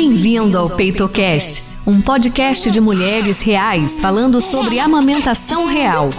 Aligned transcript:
Bem-vindo 0.00 0.56
ao 0.56 0.70
PeitoCast, 0.70 1.76
um 1.84 2.00
podcast 2.00 2.70
de 2.70 2.80
mulheres 2.80 3.42
reais 3.42 4.00
falando 4.00 4.40
sobre 4.40 4.78
amamentação 4.78 5.66
real. 5.66 6.10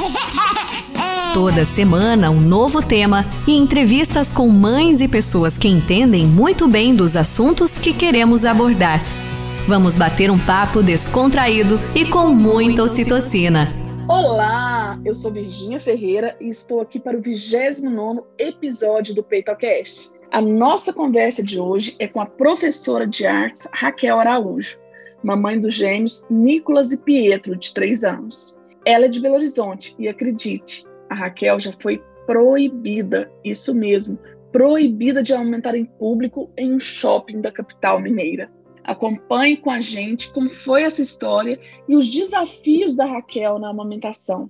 Toda 1.34 1.64
semana, 1.64 2.30
um 2.30 2.42
novo 2.42 2.82
tema 2.82 3.26
e 3.48 3.56
entrevistas 3.56 4.34
com 4.34 4.50
mães 4.50 5.00
e 5.00 5.08
pessoas 5.08 5.58
que 5.58 5.70
entendem 5.70 6.28
muito 6.28 6.68
bem 6.68 6.94
dos 6.94 7.16
assuntos 7.16 7.78
que 7.78 7.94
queremos 7.94 8.44
abordar. 8.44 9.02
Vamos 9.66 9.96
bater 9.96 10.30
um 10.30 10.38
papo 10.38 10.84
descontraído 10.84 11.80
e 11.96 12.04
com 12.04 12.34
muita 12.34 12.84
ocitocina. 12.84 13.72
Olá, 14.10 15.00
eu 15.06 15.16
sou 15.16 15.32
Virginia 15.32 15.80
Ferreira 15.80 16.36
e 16.42 16.50
estou 16.50 16.82
aqui 16.82 17.00
para 17.00 17.18
o 17.18 17.22
29 17.22 18.24
episódio 18.38 19.16
do 19.16 19.24
PeitoCast. 19.24 20.19
A 20.32 20.42
nossa 20.42 20.94
conversa 20.94 21.42
de 21.42 21.60
hoje 21.60 21.96
é 21.98 22.08
com 22.08 22.22
a 22.22 22.26
professora 22.26 23.08
de 23.08 23.26
artes 23.26 23.68
Raquel 23.74 24.20
Araújo, 24.20 24.80
mamãe 25.24 25.60
dos 25.60 25.74
gêmeos 25.74 26.28
Nicolas 26.30 26.92
e 26.92 27.02
Pietro, 27.02 27.56
de 27.56 27.74
3 27.74 28.04
anos. 28.04 28.56
Ela 28.86 29.06
é 29.06 29.08
de 29.08 29.20
Belo 29.20 29.34
Horizonte 29.34 29.96
e 29.98 30.08
acredite, 30.08 30.86
a 31.10 31.16
Raquel 31.16 31.60
já 31.60 31.72
foi 31.72 32.04
proibida, 32.28 33.32
isso 33.44 33.74
mesmo, 33.74 34.20
proibida 34.52 35.24
de 35.24 35.34
aumentar 35.34 35.74
em 35.74 35.86
público 35.86 36.52
em 36.56 36.76
um 36.76 36.80
shopping 36.80 37.42
da 37.42 37.52
capital 37.52 38.00
mineira. 38.00 38.52
Acompanhe 38.84 39.58
com 39.58 39.72
a 39.72 39.82
gente 39.82 40.32
como 40.32 40.54
foi 40.54 40.84
essa 40.84 41.02
história 41.02 41.60
e 41.88 41.96
os 41.96 42.08
desafios 42.08 42.96
da 42.96 43.06
Raquel 43.06 43.58
na 43.58 43.70
amamentação. 43.70 44.50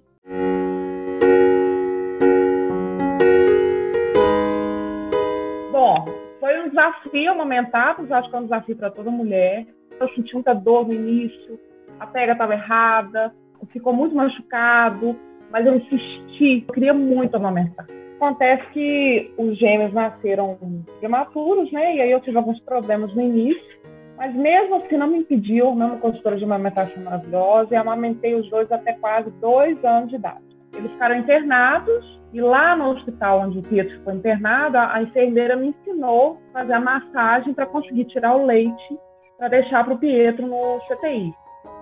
Desafio 6.69 7.31
amamentar, 7.31 7.95
eu 7.99 8.15
acho 8.15 8.29
que 8.29 8.35
é 8.35 8.39
um 8.39 8.43
desafio 8.43 8.75
para 8.75 8.91
toda 8.91 9.11
mulher. 9.11 9.65
Eu 9.99 10.09
senti 10.09 10.33
muita 10.33 10.53
dor 10.53 10.87
no 10.87 10.93
início, 10.93 11.59
a 11.99 12.07
pega 12.07 12.31
estava 12.31 12.53
errada, 12.53 13.33
ficou 13.71 13.93
muito 13.93 14.15
machucado, 14.15 15.15
mas 15.51 15.65
eu 15.65 15.75
insisti, 15.75 16.65
eu 16.67 16.73
queria 16.73 16.93
muito 16.93 17.35
amamentar. 17.35 17.85
Acontece 18.15 18.65
que 18.73 19.33
os 19.37 19.57
gêmeos 19.57 19.93
nasceram 19.93 20.57
prematuros, 20.99 21.71
né? 21.71 21.95
E 21.95 22.01
aí 22.01 22.11
eu 22.11 22.19
tive 22.19 22.37
alguns 22.37 22.59
problemas 22.61 23.13
no 23.15 23.21
início, 23.21 23.79
mas 24.17 24.35
mesmo 24.35 24.75
assim 24.75 24.97
não 24.97 25.07
me 25.07 25.19
impediu, 25.19 25.73
mesmo 25.73 25.99
consultora 25.99 26.37
de 26.37 26.43
amamentação 26.43 27.01
maravilhosa, 27.01 27.73
e 27.73 27.77
amamentei 27.77 28.35
os 28.35 28.49
dois 28.49 28.69
até 28.71 28.93
quase 28.93 29.31
dois 29.39 29.83
anos 29.85 30.09
de 30.09 30.17
idade. 30.17 30.48
Eles 30.79 30.91
ficaram 30.93 31.17
internados 31.17 32.19
e 32.31 32.39
lá 32.39 32.75
no 32.75 32.91
hospital 32.91 33.41
onde 33.41 33.59
o 33.59 33.63
Pietro 33.63 33.97
ficou 33.97 34.13
internado, 34.13 34.77
a 34.77 35.01
enfermeira 35.01 35.55
me 35.55 35.67
ensinou 35.67 36.39
a 36.49 36.59
fazer 36.59 36.73
a 36.73 36.79
massagem 36.79 37.53
para 37.53 37.65
conseguir 37.65 38.05
tirar 38.05 38.35
o 38.35 38.45
leite 38.45 38.99
para 39.37 39.47
deixar 39.47 39.83
para 39.83 39.93
o 39.93 39.97
Pietro 39.97 40.45
no 40.45 40.79
CTI. 40.81 41.33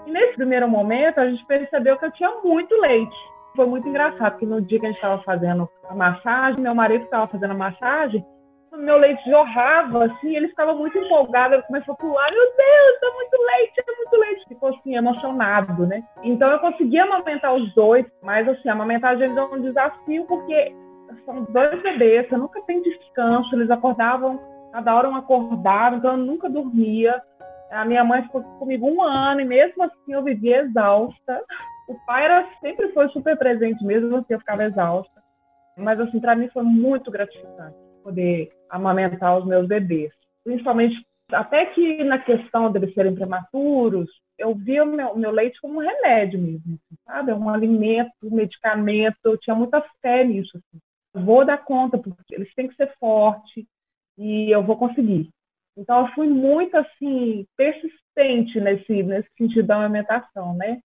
E 0.06 0.12
nesse 0.12 0.36
primeiro 0.36 0.70
momento, 0.70 1.20
a 1.20 1.30
gente 1.30 1.46
percebeu 1.46 1.98
que 1.98 2.06
eu 2.06 2.12
tinha 2.12 2.32
muito 2.44 2.74
leite. 2.80 3.16
Foi 3.56 3.66
muito 3.66 3.88
engraçado, 3.88 4.32
porque 4.34 4.46
no 4.46 4.62
dia 4.62 4.80
que 4.80 4.86
a 4.86 4.90
gente 4.90 4.98
estava 4.98 5.22
fazendo 5.24 5.68
a 5.90 5.96
massagem, 5.96 6.62
meu 6.62 6.76
marido 6.76 7.04
estava 7.04 7.28
fazendo 7.28 7.52
a 7.52 7.58
massagem, 7.58 8.24
meu 8.78 8.98
leite 8.98 9.30
jorrava, 9.30 10.06
assim, 10.06 10.36
ele 10.36 10.50
ficava 10.50 10.74
muito 10.74 10.98
empolgado, 10.98 11.56
ele 11.56 11.64
começou 11.64 11.94
a 11.94 11.98
pular, 11.98 12.32
meu 12.32 12.44
Deus, 12.44 13.04
é 13.04 13.16
muito 13.16 13.38
leite, 13.42 13.80
é 13.80 13.96
muito 13.96 14.18
leite. 14.18 14.46
Ficou 14.48 14.70
assim, 14.70 14.96
emocionado, 14.96 15.86
né? 15.88 16.04
Então 16.24 16.52
eu 16.52 16.60
consegui 16.60 17.00
amamentar 17.00 17.54
os 17.54 17.74
dois, 17.74 18.06
mas 18.22 18.48
assim, 18.48 18.70
amamentar 18.70 19.14
às 19.14 19.20
vezes 19.20 19.36
é 19.36 19.44
um 19.44 19.62
desafio, 19.62 20.26
porque 20.26 20.76
são 21.26 21.44
dois 21.46 21.82
bebês, 21.82 22.32
eu 22.32 22.38
nunca 22.38 22.62
tem 22.62 22.82
descanso, 22.82 23.56
eles 23.56 23.70
acordavam, 23.70 24.40
cada 24.72 24.96
hora 24.96 25.10
um 25.10 25.16
acordava, 25.16 25.96
então 25.96 26.12
eu 26.12 26.18
nunca 26.18 26.50
dormia. 26.50 27.22
A 27.72 27.84
minha 27.84 28.04
mãe 28.04 28.22
ficou 28.24 28.42
comigo 28.60 28.88
um 28.88 29.02
ano 29.02 29.42
e 29.42 29.46
mesmo 29.46 29.84
assim 29.84 30.14
eu 30.14 30.24
vivia 30.24 30.62
exausta. 30.62 31.42
O 31.90 31.96
pai 32.06 32.26
era, 32.26 32.48
sempre 32.62 32.90
foi 32.94 33.10
super 33.10 33.38
presente, 33.38 33.84
mesmo 33.84 34.16
assim 34.18 34.34
eu 34.34 34.40
ficava 34.40 34.64
exausta. 34.64 35.22
Mas 35.78 36.00
assim, 36.00 36.20
para 36.20 36.36
mim 36.36 36.48
foi 36.50 36.64
muito 36.64 37.12
gratificante 37.12 37.76
poder 38.04 38.50
amamentar 38.70 39.38
os 39.38 39.46
meus 39.46 39.68
bebês. 39.68 40.12
Principalmente, 40.44 40.96
até 41.32 41.66
que 41.68 42.04
na 42.04 42.20
questão 42.20 42.72
deles 42.72 42.94
serem 42.94 43.16
prematuros, 43.16 44.10
eu 44.38 44.54
via 44.56 44.84
o 44.84 44.88
meu, 44.88 45.16
meu 45.16 45.32
leite 45.32 45.60
como 45.60 45.80
um 45.80 45.84
remédio 45.84 46.40
mesmo, 46.40 46.80
sabe? 47.06 47.32
É 47.32 47.36
um 47.36 47.50
alimento, 47.50 48.12
um 48.24 48.36
medicamento, 48.36 49.18
eu 49.26 49.38
tinha 49.38 49.56
muita 49.56 49.84
fé 50.02 50.24
nisso. 50.24 50.58
Assim. 50.58 51.26
Vou 51.26 51.44
dar 51.46 51.58
conta, 51.58 51.98
porque 51.98 52.36
eles 52.36 52.54
têm 52.54 52.68
que 52.68 52.76
ser 52.76 52.94
fortes 53.00 53.66
e 54.18 54.52
eu 54.52 54.64
vou 54.64 54.78
conseguir. 54.78 55.30
Então, 55.76 56.02
eu 56.02 56.14
fui 56.14 56.28
muito, 56.28 56.76
assim, 56.76 57.46
persistente 57.56 58.60
nesse, 58.60 59.04
nesse 59.04 59.30
sentido 59.38 59.68
da 59.68 59.76
amamentação, 59.76 60.56
né? 60.56 60.80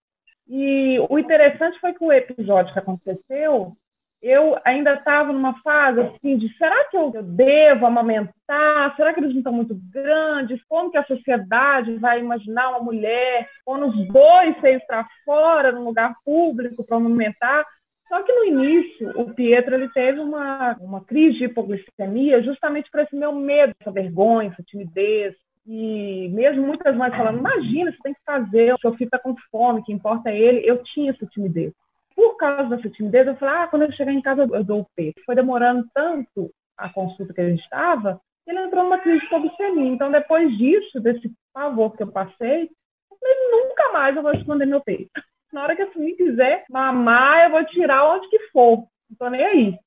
E 0.49 0.99
o 1.09 1.19
interessante 1.19 1.79
foi 1.81 1.95
que 1.95 2.05
o 2.05 2.13
episódio 2.13 2.73
que 2.73 2.79
aconteceu, 2.79 3.77
eu 4.23 4.57
ainda 4.65 4.95
estava 4.95 5.33
numa 5.33 5.61
fase 5.63 6.01
assim 6.01 6.39
de 6.39 6.49
será 6.57 6.85
que 6.89 6.97
eu 6.97 7.11
devo 7.25 7.87
amamentar? 7.87 8.95
Será 8.95 9.13
que 9.13 9.19
eles 9.19 9.33
não 9.33 9.39
estão 9.39 9.53
muito 9.53 9.77
grandes? 9.93 10.63
Como 10.69 10.93
que 10.93 10.97
a 10.97 11.05
sociedade 11.05 11.97
vai 11.97 12.21
imaginar 12.21 12.71
uma 12.71 12.81
mulher 12.81 13.49
com 13.65 13.85
os 13.85 14.09
dois 14.09 14.61
seios 14.61 14.83
para 14.87 15.05
fora, 15.25 15.73
num 15.73 15.83
lugar 15.83 16.15
público, 16.25 16.85
para 16.85 16.99
amamentar? 16.99 17.67
Só 18.09 18.23
que 18.23 18.33
no 18.33 18.45
início, 18.45 19.11
o 19.21 19.35
Pietro 19.35 19.75
ele 19.75 19.89
teve 19.89 20.21
uma, 20.21 20.77
uma 20.81 21.05
crise 21.05 21.39
de 21.39 21.45
hipoglicemia 21.47 22.43
justamente 22.43 22.89
por 22.93 23.01
esse 23.01 23.17
meu 23.17 23.33
medo, 23.33 23.75
essa 23.81 23.91
vergonha, 23.91 24.51
essa 24.51 24.63
timidez. 24.63 25.35
E 25.67 26.29
mesmo 26.33 26.65
muitas 26.65 26.95
mães 26.97 27.17
falando, 27.17 27.39
imagina, 27.39 27.91
você 27.91 27.99
tem 28.03 28.15
que 28.15 28.21
fazer, 28.25 28.75
o 28.75 28.79
seu 28.79 28.93
filho 28.93 29.07
está 29.07 29.19
com 29.19 29.35
fome, 29.51 29.83
que 29.83 29.93
importa 29.93 30.31
é 30.31 30.39
ele. 30.39 30.69
Eu 30.69 30.83
tinha 30.83 31.11
essa 31.11 31.27
timidez 31.27 31.73
por 32.15 32.37
causa 32.37 32.77
dessa 32.77 32.91
timidez, 32.91 33.27
eu 33.27 33.37
falei, 33.37 33.55
ah, 33.55 33.67
quando 33.69 33.83
eu 33.83 33.93
chegar 33.93 34.13
em 34.13 34.23
casa 34.23 34.43
eu 34.43 34.65
dou 34.65 34.81
o 34.81 34.87
peito. 34.97 35.21
Foi 35.25 35.35
demorando 35.35 35.87
tanto 35.95 36.51
a 36.77 36.89
consulta 36.89 37.33
que 37.33 37.41
a 37.41 37.49
gente 37.49 37.63
estava, 37.63 38.21
ele 38.47 38.59
entrou 38.59 38.85
numa 38.85 38.99
crise 38.99 39.21
de 39.21 39.27
hipoglicemia. 39.27 39.93
Então, 39.93 40.11
depois 40.11 40.57
disso, 40.57 41.01
desse 41.01 41.33
pavor 41.53 41.97
que 41.97 42.03
eu 42.03 42.11
passei, 42.11 42.65
eu 42.65 43.17
falei, 43.19 43.51
nunca 43.51 43.93
mais 43.93 44.17
eu 44.17 44.23
vou 44.23 44.33
esconder 44.33 44.67
meu 44.67 44.81
peito. 44.81 45.11
Na 45.53 45.63
hora 45.63 45.77
que 45.77 45.83
a 45.83 45.93
Sumi 45.93 46.15
quiser 46.15 46.65
mamar, 46.71 47.45
eu 47.45 47.51
vou 47.51 47.65
tirar 47.67 48.05
onde 48.07 48.29
que 48.29 48.39
for. 48.51 48.79
Não 49.11 49.17
tô 49.19 49.29
nem 49.29 49.45
aí. 49.45 49.79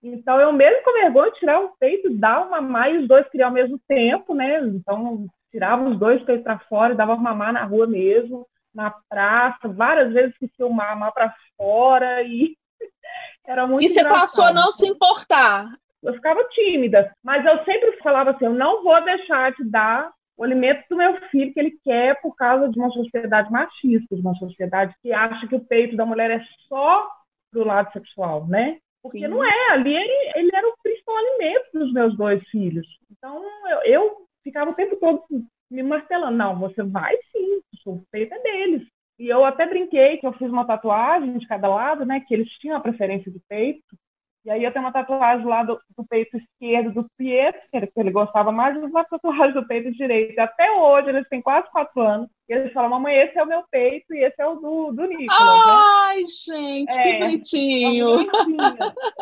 Então, 0.00 0.40
eu 0.40 0.52
mesmo 0.52 0.84
com 0.84 0.92
vergonha 0.92 1.32
tirar 1.32 1.60
o 1.60 1.72
peito, 1.78 2.16
dar 2.16 2.46
uma 2.46 2.60
mamar 2.60 2.92
e 2.92 2.98
os 2.98 3.08
dois 3.08 3.28
queriam 3.28 3.48
ao 3.48 3.54
mesmo 3.54 3.80
tempo, 3.88 4.32
né? 4.32 4.60
Então, 4.60 5.26
tirava 5.50 5.88
os 5.88 5.98
dois 5.98 6.22
peitos 6.22 6.44
para 6.44 6.60
fora 6.60 6.94
dava 6.94 7.14
uma 7.14 7.30
mamar 7.30 7.52
na 7.52 7.64
rua 7.64 7.86
mesmo 7.86 8.46
na 8.74 8.92
praça, 9.08 9.68
várias 9.68 10.12
vezes 10.12 10.36
que 10.38 10.48
filmar 10.56 10.98
mal 10.98 11.12
para 11.12 11.34
fora 11.56 12.22
e 12.22 12.56
era 13.46 13.66
muito 13.66 13.84
E 13.84 13.88
você 13.88 14.00
engraçado. 14.00 14.20
passou 14.20 14.44
a 14.44 14.52
não 14.52 14.70
se 14.70 14.86
importar? 14.86 15.68
Eu 16.02 16.14
ficava 16.14 16.44
tímida, 16.50 17.12
mas 17.22 17.44
eu 17.44 17.64
sempre 17.64 17.92
falava 18.02 18.30
assim, 18.30 18.44
eu 18.44 18.54
não 18.54 18.84
vou 18.84 19.02
deixar 19.04 19.52
de 19.52 19.64
dar 19.68 20.12
o 20.36 20.44
alimento 20.44 20.84
do 20.88 20.96
meu 20.96 21.16
filho 21.28 21.52
que 21.52 21.58
ele 21.58 21.76
quer 21.84 22.20
por 22.22 22.36
causa 22.36 22.68
de 22.68 22.78
uma 22.78 22.90
sociedade 22.90 23.50
machista, 23.50 24.14
de 24.14 24.20
uma 24.20 24.34
sociedade 24.36 24.94
que 25.02 25.12
acha 25.12 25.48
que 25.48 25.56
o 25.56 25.64
peito 25.64 25.96
da 25.96 26.06
mulher 26.06 26.30
é 26.30 26.44
só 26.68 27.08
do 27.52 27.64
lado 27.64 27.92
sexual, 27.92 28.46
né? 28.46 28.78
Porque 29.02 29.18
Sim. 29.18 29.28
não 29.28 29.44
é, 29.44 29.70
ali 29.72 29.94
ele, 29.94 30.32
ele 30.36 30.50
era 30.54 30.68
o 30.68 30.74
principal 30.82 31.16
alimento 31.16 31.70
dos 31.74 31.92
meus 31.92 32.16
dois 32.16 32.46
filhos. 32.50 32.86
Então 33.10 33.42
eu, 33.68 33.78
eu 33.82 34.16
ficava 34.44 34.70
o 34.70 34.74
tempo 34.74 34.96
todo 34.96 35.24
me 35.70 35.82
martelando, 35.82 36.36
não, 36.36 36.58
você 36.58 36.82
vai 36.82 37.16
sim, 37.32 37.60
o 37.86 38.02
peito 38.10 38.34
é 38.34 38.42
deles. 38.42 38.88
E 39.18 39.28
eu 39.28 39.44
até 39.44 39.66
brinquei 39.66 40.18
que 40.18 40.26
eu 40.26 40.32
fiz 40.34 40.48
uma 40.48 40.66
tatuagem 40.66 41.36
de 41.38 41.46
cada 41.46 41.68
lado, 41.68 42.04
né? 42.06 42.20
Que 42.20 42.34
eles 42.34 42.48
tinham 42.58 42.76
a 42.76 42.80
preferência 42.80 43.32
de 43.32 43.40
peito. 43.48 43.96
E 44.48 44.50
aí 44.50 44.64
eu 44.64 44.72
tenho 44.72 44.82
uma 44.82 44.92
tatuagem 44.92 45.44
lá 45.44 45.62
do, 45.62 45.78
do 45.94 46.06
peito 46.08 46.38
esquerdo 46.38 46.90
do 46.90 47.06
Pietro, 47.18 47.60
que 47.70 48.00
ele 48.00 48.10
gostava 48.10 48.50
mais, 48.50 48.74
e 48.74 48.78
uma 48.78 49.04
tatuagem 49.04 49.52
do 49.52 49.68
peito 49.68 49.92
direito. 49.92 50.32
E 50.32 50.40
até 50.40 50.70
hoje, 50.70 51.10
eles 51.10 51.28
têm 51.28 51.42
quase 51.42 51.70
quatro 51.70 52.00
anos, 52.00 52.30
e 52.48 52.54
eles 52.54 52.72
falam, 52.72 52.88
mamãe, 52.88 53.14
esse 53.14 53.38
é 53.38 53.42
o 53.42 53.46
meu 53.46 53.62
peito 53.70 54.14
e 54.14 54.24
esse 54.24 54.40
é 54.40 54.46
o 54.46 54.54
do, 54.54 54.92
do 54.92 55.06
Nicolas. 55.06 55.66
Né? 55.66 55.72
Ai, 55.76 56.20
né? 56.20 56.26
gente, 56.46 56.98
é, 56.98 57.02
que 57.02 57.18
bonitinho. 57.18 58.20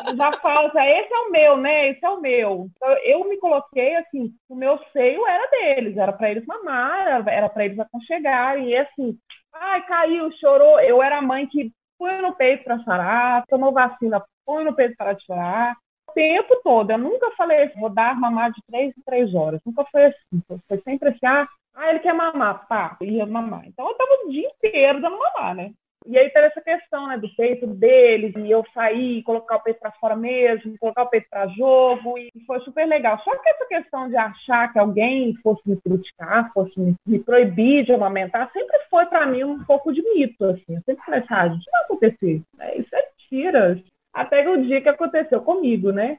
É 0.06 0.14
já 0.14 0.32
falam, 0.40 0.70
esse 0.70 1.12
é 1.12 1.19
o 1.19 1.31
meu, 1.32 1.56
né? 1.56 1.90
Esse 1.90 2.05
é 2.05 2.08
o 2.08 2.20
meu. 2.20 2.69
Então, 2.76 2.96
eu 3.02 3.28
me 3.28 3.37
coloquei 3.38 3.96
assim, 3.96 4.32
o 4.49 4.55
meu 4.55 4.78
seio 4.93 5.26
era 5.26 5.50
deles, 5.50 5.96
era 5.96 6.12
para 6.12 6.31
eles 6.31 6.46
mamar, 6.46 7.26
era 7.26 7.49
para 7.49 7.64
eles 7.64 7.81
aconchegarem, 7.81 8.69
e 8.69 8.76
assim, 8.76 9.19
ai, 9.52 9.84
caiu, 9.87 10.31
chorou. 10.38 10.78
Eu 10.78 11.02
era 11.02 11.19
a 11.19 11.23
mãe 11.23 11.49
que 11.49 11.73
põe 11.98 12.20
no 12.20 12.34
peito 12.34 12.64
para 12.64 12.78
chorar, 12.81 13.44
tomou 13.46 13.72
vacina, 13.72 14.22
põe 14.44 14.64
no 14.64 14.75
peito 14.75 14.96
para 14.96 15.19
chorar. 15.20 15.76
O 16.08 16.12
tempo 16.12 16.60
todo. 16.62 16.90
Eu 16.90 16.98
nunca 16.98 17.31
falei 17.37 17.64
assim, 17.64 17.81
vou 17.81 17.90
dar 17.90 18.19
mamar 18.19 18.52
de 18.52 18.62
três 18.66 18.96
em 18.96 19.02
três 19.02 19.34
horas. 19.34 19.60
Nunca 19.66 19.84
foi 19.90 20.06
assim. 20.06 20.43
Foi 20.69 20.81
sempre 20.82 21.10
assim, 21.10 21.26
ah, 21.26 21.48
ah 21.75 21.90
ele 21.90 21.98
quer 21.98 22.14
mamar, 22.14 22.66
pá, 22.69 22.96
ia 23.00 23.26
mamar. 23.26 23.66
Então 23.66 23.88
eu 23.88 23.94
tava 23.94 24.10
o 24.25 24.31
dia 24.31 24.48
inteiro 24.48 25.00
dando 25.00 25.19
mamar, 25.19 25.54
né? 25.54 25.72
E 26.06 26.17
aí 26.17 26.31
teve 26.31 26.47
essa 26.47 26.61
questão, 26.61 27.08
né, 27.08 27.19
do 27.19 27.29
peito 27.35 27.67
deles, 27.67 28.32
e 28.37 28.50
eu 28.50 28.64
sair, 28.73 29.23
colocar 29.25 29.56
o 29.56 29.62
peito 29.62 29.81
para 29.81 29.91
fora 29.93 30.14
mesmo, 30.14 30.79
colocar 30.79 31.03
o 31.03 31.08
peito 31.08 31.29
para 31.29 31.49
jogo, 31.49 32.17
e 32.17 32.31
foi 32.47 32.61
super 32.61 32.87
legal. 32.87 33.20
Só 33.25 33.37
que 33.37 33.49
essa 33.49 33.67
questão 33.67 34.08
de 34.08 34.17
achar 34.17 34.73
que 34.73 34.79
alguém 34.79 35.35
fosse 35.43 35.69
me 35.69 35.76
criticar, 35.81 36.53
fosse 36.53 36.79
me, 36.79 36.94
me 37.05 37.19
proibir 37.19 37.85
de 37.85 37.93
amamentar, 37.93 38.50
sempre 38.53 38.79
foi 38.88 39.06
para 39.06 39.26
mim 39.26 39.43
um 39.43 39.64
pouco 39.64 39.93
de 39.93 40.03
mito, 40.03 40.44
assim. 40.44 40.76
Eu 40.76 40.82
sempre 40.82 41.05
falei 41.05 41.20
assim, 41.20 41.35
ah, 41.35 41.47
isso 41.47 41.56
não 41.56 41.73
vai 41.73 41.82
acontecer, 41.85 42.43
né? 42.56 42.76
isso 42.76 42.94
é 42.94 43.09
mentira. 43.20 43.82
Até 44.14 44.49
o 44.49 44.62
dia 44.64 44.81
que 44.81 44.88
aconteceu 44.88 45.43
comigo, 45.43 45.91
né? 45.91 46.19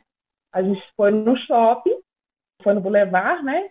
A 0.53 0.61
gente 0.61 0.81
foi 0.95 1.11
no 1.11 1.35
shopping, 1.37 1.97
foi 2.61 2.73
no 2.73 2.81
Boulevard, 2.81 3.43
né? 3.43 3.69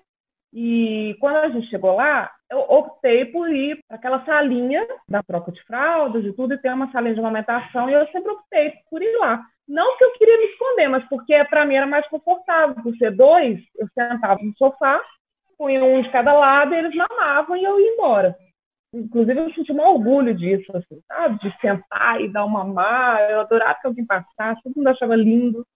E 0.52 1.16
quando 1.20 1.36
a 1.36 1.48
gente 1.50 1.68
chegou 1.68 1.94
lá, 1.94 2.30
eu 2.50 2.60
optei 2.60 3.26
por 3.26 3.48
ir 3.50 3.78
para 3.86 3.96
aquela 3.96 4.24
salinha 4.24 4.86
da 5.08 5.22
troca 5.22 5.52
de 5.52 5.62
fraldas 5.64 6.24
e 6.24 6.32
tudo, 6.32 6.54
e 6.54 6.58
tem 6.58 6.72
uma 6.72 6.90
salinha 6.90 7.14
de 7.14 7.20
amamentação, 7.20 7.90
e 7.90 7.92
eu 7.92 8.06
sempre 8.08 8.30
optei 8.30 8.72
por 8.90 9.02
ir 9.02 9.16
lá. 9.18 9.42
Não 9.68 9.96
que 9.96 10.04
eu 10.04 10.12
queria 10.12 10.38
me 10.38 10.46
esconder, 10.46 10.88
mas 10.88 11.04
porque 11.08 11.44
para 11.46 11.66
mim 11.66 11.74
era 11.74 11.86
mais 11.86 12.06
confortável. 12.08 12.82
Por 12.82 12.96
ser 12.96 13.10
dois, 13.10 13.60
eu 13.76 13.88
sentava 13.88 14.38
no 14.40 14.56
sofá, 14.56 15.00
punha 15.58 15.84
um 15.84 16.02
de 16.02 16.10
cada 16.10 16.32
lado, 16.32 16.72
eles 16.74 16.94
mamavam 16.94 17.56
e 17.56 17.64
eu 17.64 17.80
ia 17.80 17.94
embora. 17.94 18.36
Inclusive, 18.94 19.38
eu 19.38 19.52
senti 19.52 19.72
um 19.72 19.80
orgulho 19.80 20.34
disso, 20.34 20.74
assim, 20.74 21.02
sabe? 21.08 21.38
De 21.40 21.60
sentar 21.60 22.20
e 22.20 22.32
dar 22.32 22.44
uma 22.44 22.64
mamar. 22.64 23.20
Eu 23.28 23.40
adorava 23.40 23.78
que 23.80 23.86
alguém 23.86 24.06
passasse, 24.06 24.62
todo 24.62 24.76
mundo 24.76 24.88
achava 24.88 25.16
lindo. 25.16 25.66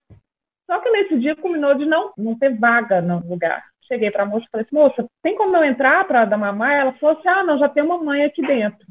Só 0.67 0.79
que 0.79 0.91
nesse 0.91 1.19
dia 1.19 1.35
combinou 1.35 1.75
de 1.75 1.85
não, 1.85 2.13
não 2.17 2.39
ter 2.39 2.57
vaga 2.57 3.03
no 3.03 3.19
lugar 3.29 3.65
cheguei 3.91 4.11
para 4.11 4.23
a 4.23 4.27
moça 4.27 4.47
e 4.47 4.51
falei 4.51 4.67
assim, 4.67 4.77
moça, 4.77 5.11
tem 5.23 5.37
como 5.37 5.57
eu 5.57 5.65
entrar 5.65 6.07
para 6.07 6.25
dar 6.25 6.39
mamar? 6.39 6.73
Ela 6.73 6.93
falou 6.95 7.19
assim, 7.19 7.29
ah, 7.29 7.43
não, 7.43 7.59
já 7.59 7.69
tem 7.69 7.83
uma 7.83 7.99
mãe 7.99 8.25
aqui 8.25 8.41
dentro. 8.41 8.87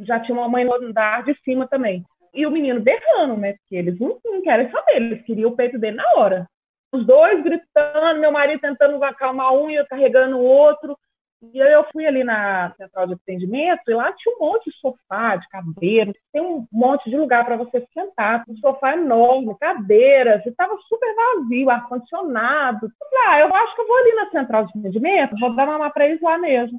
Já 0.00 0.18
tinha 0.18 0.36
uma 0.36 0.48
mãe 0.48 0.64
no 0.64 0.74
andar 0.74 1.24
de 1.24 1.34
cima 1.42 1.68
também. 1.68 2.04
E 2.34 2.46
o 2.46 2.50
menino 2.50 2.80
berrando, 2.80 3.36
né? 3.36 3.54
Porque 3.54 3.76
eles 3.76 3.98
não, 3.98 4.18
não 4.24 4.42
querem 4.42 4.70
saber, 4.70 4.96
eles 4.96 5.22
queriam 5.24 5.50
o 5.50 5.56
peito 5.56 5.78
dele 5.78 5.96
na 5.96 6.14
hora. 6.16 6.48
Os 6.92 7.06
dois 7.06 7.42
gritando, 7.42 8.20
meu 8.20 8.32
marido 8.32 8.60
tentando 8.60 9.02
acalmar 9.04 9.52
um 9.52 9.70
e 9.70 9.76
eu 9.76 9.86
carregando 9.86 10.38
o 10.38 10.44
outro. 10.44 10.96
E 11.42 11.62
aí 11.62 11.72
eu 11.72 11.86
fui 11.90 12.06
ali 12.06 12.22
na 12.22 12.74
central 12.76 13.06
de 13.06 13.14
atendimento 13.14 13.80
e 13.88 13.94
lá 13.94 14.12
tinha 14.12 14.36
um 14.36 14.40
monte 14.40 14.70
de 14.70 14.76
sofá, 14.76 15.36
de 15.36 15.48
cadeira, 15.48 16.12
tem 16.32 16.42
um 16.42 16.66
monte 16.70 17.08
de 17.08 17.16
lugar 17.16 17.46
para 17.46 17.56
você 17.56 17.86
sentar, 17.94 18.44
um 18.46 18.56
sofá 18.58 18.92
enorme, 18.92 19.56
cadeiras, 19.58 20.44
e 20.44 20.50
estava 20.50 20.76
super 20.86 21.14
vazio, 21.14 21.70
ar-condicionado. 21.70 22.92
Ah, 23.26 23.40
eu 23.40 23.54
acho 23.54 23.74
que 23.74 23.80
eu 23.80 23.86
vou 23.86 23.96
ali 23.96 24.14
na 24.16 24.30
central 24.30 24.66
de 24.66 24.78
atendimento, 24.78 25.38
vou 25.40 25.54
dar 25.54 25.66
uma 25.66 25.90
para 25.90 26.06
eles 26.06 26.20
lá 26.20 26.36
mesmo. 26.36 26.78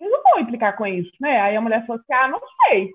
Eles 0.00 0.12
não 0.12 0.22
vão 0.22 0.40
implicar 0.40 0.76
com 0.76 0.86
isso, 0.86 1.12
né? 1.20 1.40
Aí 1.42 1.54
a 1.54 1.60
mulher 1.60 1.86
falou 1.86 2.00
assim, 2.00 2.12
ah, 2.14 2.28
não 2.28 2.40
sei. 2.66 2.90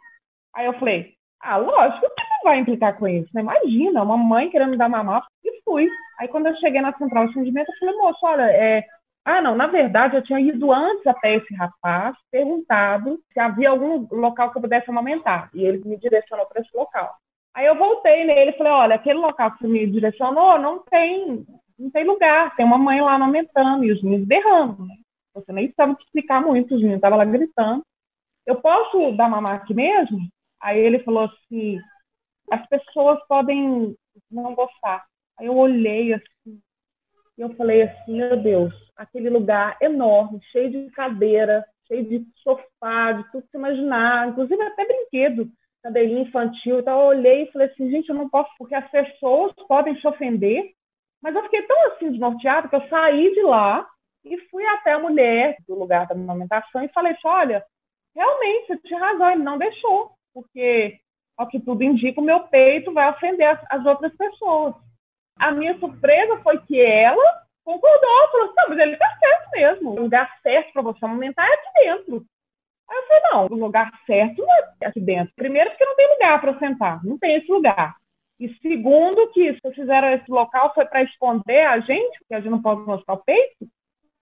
Aí 0.55 0.65
eu 0.65 0.73
falei, 0.73 1.13
ah, 1.39 1.57
lógico 1.57 2.01
que 2.01 2.23
não 2.23 2.43
vai 2.43 2.57
implicar 2.57 2.97
com 2.97 3.07
isso, 3.07 3.29
né? 3.31 3.41
Imagina, 3.41 4.01
uma 4.01 4.17
mãe 4.17 4.49
querendo 4.49 4.71
me 4.71 4.77
dar 4.77 4.89
mamar, 4.89 5.23
e 5.43 5.61
fui. 5.61 5.87
Aí 6.19 6.27
quando 6.27 6.47
eu 6.47 6.55
cheguei 6.55 6.81
na 6.81 6.93
central 6.97 7.25
de 7.25 7.31
atendimento, 7.31 7.69
eu 7.69 7.77
falei, 7.79 7.95
moço, 7.95 8.25
olha, 8.25 8.43
é, 8.51 8.83
ah, 9.25 9.41
não, 9.41 9.55
na 9.55 9.65
verdade 9.65 10.15
eu 10.15 10.23
tinha 10.23 10.39
ido 10.39 10.71
antes 10.71 11.05
até 11.07 11.35
esse 11.35 11.51
rapaz, 11.55 12.15
perguntado 12.31 13.19
se 13.33 13.39
havia 13.39 13.71
algum 13.71 14.07
local 14.15 14.51
que 14.51 14.57
eu 14.59 14.61
pudesse 14.61 14.87
amamentar. 14.89 15.49
E 15.51 15.65
ele 15.65 15.81
me 15.83 15.97
direcionou 15.97 16.45
para 16.45 16.61
esse 16.61 16.69
local. 16.77 17.11
Aí 17.55 17.65
eu 17.65 17.75
voltei 17.75 18.23
nele 18.23 18.51
e 18.51 18.57
falei, 18.57 18.71
olha, 18.71 18.95
aquele 18.95 19.17
local 19.17 19.51
que 19.51 19.59
você 19.59 19.67
me 19.67 19.87
direcionou 19.87 20.59
não 20.59 20.83
tem, 20.83 21.43
não 21.79 21.89
tem 21.89 22.03
lugar, 22.03 22.55
tem 22.55 22.65
uma 22.65 22.77
mãe 22.77 23.01
lá 23.01 23.15
amamentando 23.15 23.83
e 23.83 23.91
os 23.91 24.03
meninos 24.03 24.27
berrando, 24.27 24.85
né? 24.85 24.95
Você 25.33 25.51
nem 25.51 25.65
precisava 25.67 25.97
explicar 25.99 26.41
muito, 26.41 26.75
os 26.75 26.81
meninos 26.81 26.97
estavam 26.97 27.17
lá 27.17 27.25
gritando. 27.25 27.83
Eu 28.45 28.61
posso 28.61 29.11
dar 29.13 29.27
mamar 29.27 29.53
aqui 29.55 29.73
mesmo? 29.73 30.19
Aí 30.61 30.79
ele 30.79 30.99
falou 30.99 31.23
assim, 31.23 31.79
as 32.51 32.65
pessoas 32.67 33.19
podem 33.27 33.95
não 34.29 34.53
gostar. 34.53 35.03
Aí 35.39 35.47
eu 35.47 35.57
olhei 35.57 36.13
assim, 36.13 36.61
e 37.37 37.41
eu 37.41 37.53
falei 37.55 37.83
assim, 37.83 38.17
meu 38.17 38.37
Deus, 38.37 38.73
aquele 38.95 39.29
lugar 39.29 39.77
enorme, 39.81 40.39
cheio 40.51 40.69
de 40.69 40.91
cadeira, 40.91 41.65
cheio 41.87 42.05
de 42.05 42.25
sofá, 42.41 43.11
de 43.11 43.23
tudo 43.31 43.43
que 43.43 43.51
você 43.51 43.57
imaginar, 43.57 44.29
inclusive 44.29 44.61
até 44.61 44.85
brinquedo, 44.85 45.49
cadeirinha 45.83 46.21
infantil. 46.21 46.79
Então 46.79 46.99
eu 46.99 47.05
olhei 47.07 47.43
e 47.43 47.51
falei 47.51 47.67
assim, 47.67 47.89
gente, 47.91 48.09
eu 48.09 48.15
não 48.15 48.29
posso, 48.29 48.49
porque 48.57 48.73
as 48.73 48.89
pessoas 48.89 49.53
podem 49.67 49.99
se 49.99 50.07
ofender. 50.07 50.71
Mas 51.21 51.35
eu 51.35 51.43
fiquei 51.43 51.61
tão 51.63 51.87
assim 51.87 52.11
desnorteada 52.11 52.67
que 52.67 52.75
eu 52.75 52.87
saí 52.87 53.33
de 53.33 53.41
lá 53.41 53.87
e 54.23 54.37
fui 54.49 54.65
até 54.65 54.93
a 54.93 54.99
mulher 54.99 55.57
do 55.67 55.75
lugar 55.75 56.07
da 56.07 56.15
amamentação 56.15 56.83
e 56.83 56.89
falei 56.89 57.13
assim, 57.13 57.27
olha, 57.27 57.63
realmente, 58.15 58.67
você 58.67 58.77
tinha 58.79 58.99
razão, 58.99 59.31
ele 59.31 59.43
não 59.43 59.57
deixou, 59.57 60.11
porque, 60.33 60.97
ao 61.37 61.47
que 61.47 61.59
tudo 61.59 61.83
indica, 61.83 62.21
o 62.21 62.23
meu 62.23 62.41
peito 62.47 62.93
vai 62.93 63.09
ofender 63.09 63.47
as, 63.47 63.59
as 63.69 63.85
outras 63.85 64.15
pessoas. 64.15 64.73
A 65.37 65.51
minha 65.51 65.77
surpresa 65.79 66.37
foi 66.37 66.57
que 66.59 66.81
ela 66.81 67.45
concordou, 67.63 68.31
falou 68.31 68.45
assim, 68.45 68.69
mas 68.69 68.79
ele 68.79 68.97
tá 68.97 69.17
certo 69.19 69.49
mesmo. 69.51 69.91
O 69.91 70.01
lugar 70.01 70.29
certo 70.41 70.71
para 70.71 70.81
você 70.81 71.05
aumentar 71.05 71.45
é 71.47 71.53
aqui 71.53 71.83
dentro. 71.83 72.25
Aí 72.87 72.97
eu 72.97 73.07
falei, 73.07 73.23
não, 73.31 73.45
o 73.45 73.65
lugar 73.65 73.91
certo 74.05 74.41
não 74.41 74.53
é 74.81 74.85
aqui 74.85 75.01
dentro. 75.01 75.33
Primeiro, 75.35 75.71
porque 75.71 75.85
não 75.85 75.95
tem 75.95 76.13
lugar 76.13 76.39
para 76.39 76.59
sentar, 76.59 77.03
não 77.03 77.17
tem 77.17 77.35
esse 77.35 77.51
lugar. 77.51 77.95
E 78.39 78.53
segundo, 78.59 79.31
que 79.31 79.53
se 79.53 79.73
fizeram 79.73 80.09
esse 80.09 80.29
local 80.29 80.73
foi 80.73 80.85
para 80.85 81.03
esconder 81.03 81.65
a 81.65 81.79
gente, 81.79 82.19
porque 82.19 82.35
a 82.35 82.39
gente 82.39 82.51
não 82.51 82.61
pode 82.61 82.81
mostrar 82.81 83.15
o 83.15 83.23
peito. 83.23 83.67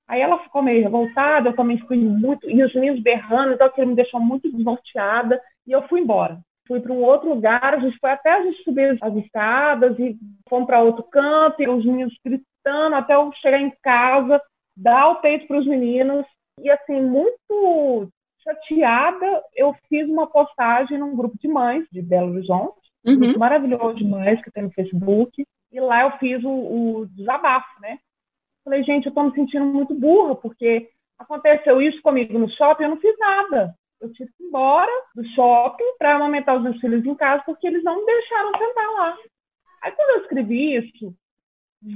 Aí 0.08 0.22
ela 0.22 0.40
ficou 0.40 0.62
meio 0.62 0.84
revoltada, 0.84 1.50
eu 1.50 1.56
também 1.56 1.78
fui 1.80 1.98
muito, 1.98 2.50
e 2.50 2.64
os 2.64 2.74
meninos 2.74 3.02
berrando, 3.02 3.54
então 3.54 3.68
aquilo 3.68 3.88
me 3.88 3.96
deixou 3.96 4.20
muito 4.20 4.52
desnorteada, 4.52 5.42
e 5.66 5.72
eu 5.72 5.88
fui 5.88 6.02
embora 6.02 6.40
fui 6.68 6.80
para 6.80 6.94
um 6.94 7.04
outro 7.04 7.30
lugar, 7.30 7.74
a 7.74 7.80
gente 7.80 7.98
foi 8.00 8.12
até 8.12 8.32
a 8.32 8.44
gente 8.44 8.64
subir 8.64 8.98
as 9.02 9.16
escadas 9.16 9.98
e 10.00 10.18
fomos 10.50 10.68
para 10.68 10.82
outro 10.82 11.04
canto, 11.04 11.62
e 11.62 11.68
os 11.68 11.86
meninos 11.86 12.14
gritando 12.24 12.96
até 12.96 13.16
eu 13.16 13.32
chegar 13.42 13.60
em 13.60 13.74
casa, 13.82 14.42
dar 14.76 15.10
o 15.10 15.22
peito 15.22 15.48
para 15.48 15.60
os 15.60 15.68
meninos. 15.68 16.26
E 16.62 16.70
assim, 16.70 17.02
muito 17.02 18.10
chateada, 18.44 19.44
eu 19.56 19.76
fiz 19.90 20.08
uma 20.08 20.28
postagem 20.28 20.98
num 20.98 21.16
grupo 21.16 21.38
de 21.38 21.48
mães 21.48 21.86
de 21.92 22.02
Belo 22.02 22.32
Horizonte, 22.32 22.80
uhum. 23.06 23.36
um 23.36 23.38
maravilhoso 23.38 23.96
de 23.96 24.06
mães 24.06 24.42
que 24.44 24.52
tem 24.52 24.64
no 24.64 24.72
Facebook, 24.72 25.46
e 25.72 25.80
lá 25.80 26.04
eu 26.04 26.12
fiz 26.18 26.44
o, 26.44 26.50
o 26.50 27.06
desabafo, 27.08 27.82
né? 27.82 27.98
Falei, 28.64 28.84
gente, 28.84 29.06
eu 29.06 29.10
estou 29.10 29.24
me 29.24 29.34
sentindo 29.34 29.66
muito 29.66 29.94
burra, 29.94 30.36
porque 30.36 30.90
aconteceu 31.18 31.82
isso 31.82 32.02
comigo 32.02 32.38
no 32.38 32.50
shopping, 32.50 32.84
eu 32.84 32.90
não 32.92 32.98
fiz 32.98 33.18
nada 33.18 33.74
eu 34.04 34.12
tive 34.12 34.32
que 34.34 34.44
ir 34.44 34.48
embora 34.48 34.92
do 35.16 35.26
shopping 35.30 35.98
para 35.98 36.16
amamentar 36.16 36.58
os 36.58 36.64
meus 36.64 36.80
filhos 36.80 37.06
em 37.06 37.16
casa, 37.16 37.42
porque 37.46 37.66
eles 37.66 37.84
não 37.84 38.00
me 38.00 38.06
deixaram 38.06 38.52
sentar 38.58 38.92
lá. 38.92 39.18
Aí, 39.82 39.92
quando 39.94 40.10
eu 40.10 40.22
escrevi 40.24 40.76
isso, 40.76 41.16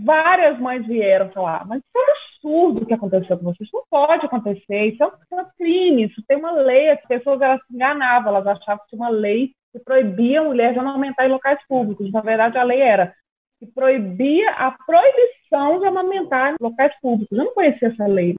várias 0.04 0.58
mães 0.60 0.86
vieram 0.88 1.30
falar: 1.32 1.68
Mas 1.68 1.80
isso 1.80 1.92
é 1.96 2.00
um 2.00 2.12
absurdo 2.12 2.84
o 2.84 2.86
que 2.86 2.94
aconteceu 2.94 3.38
com 3.38 3.46
vocês. 3.46 3.70
Não 3.74 3.84
pode 3.90 4.26
acontecer. 4.26 4.86
Isso 4.86 5.04
é 5.04 5.08
um, 5.08 5.46
crime. 5.58 6.06
Isso 6.06 6.24
tem 6.28 6.38
uma 6.38 6.52
lei. 6.52 6.90
As 6.90 7.02
pessoas 7.08 7.42
elas 7.42 7.60
se 7.68 7.74
enganavam. 7.74 8.30
Elas 8.30 8.48
achavam 8.48 8.84
que 8.84 8.90
tinha 8.90 9.02
uma 9.02 9.10
lei 9.10 9.52
que 9.72 9.80
proibia 9.80 10.42
a 10.42 10.44
mulher 10.46 10.74
de 10.74 10.80
amamentar 10.80 11.26
em 11.26 11.32
locais 11.32 11.60
públicos. 11.68 12.12
Na 12.12 12.22
verdade, 12.22 12.58
a 12.58 12.64
lei 12.64 12.82
era 12.82 13.14
que 13.60 13.66
proibia 13.68 14.52
a 14.52 14.72
proibição 14.72 15.80
de 15.80 15.86
amamentar 15.88 16.54
em 16.54 16.56
locais 16.60 16.94
públicos. 17.02 17.38
Eu 17.38 17.46
não 17.46 17.54
conhecia 17.54 17.90
essa 17.90 18.06
lei. 18.06 18.36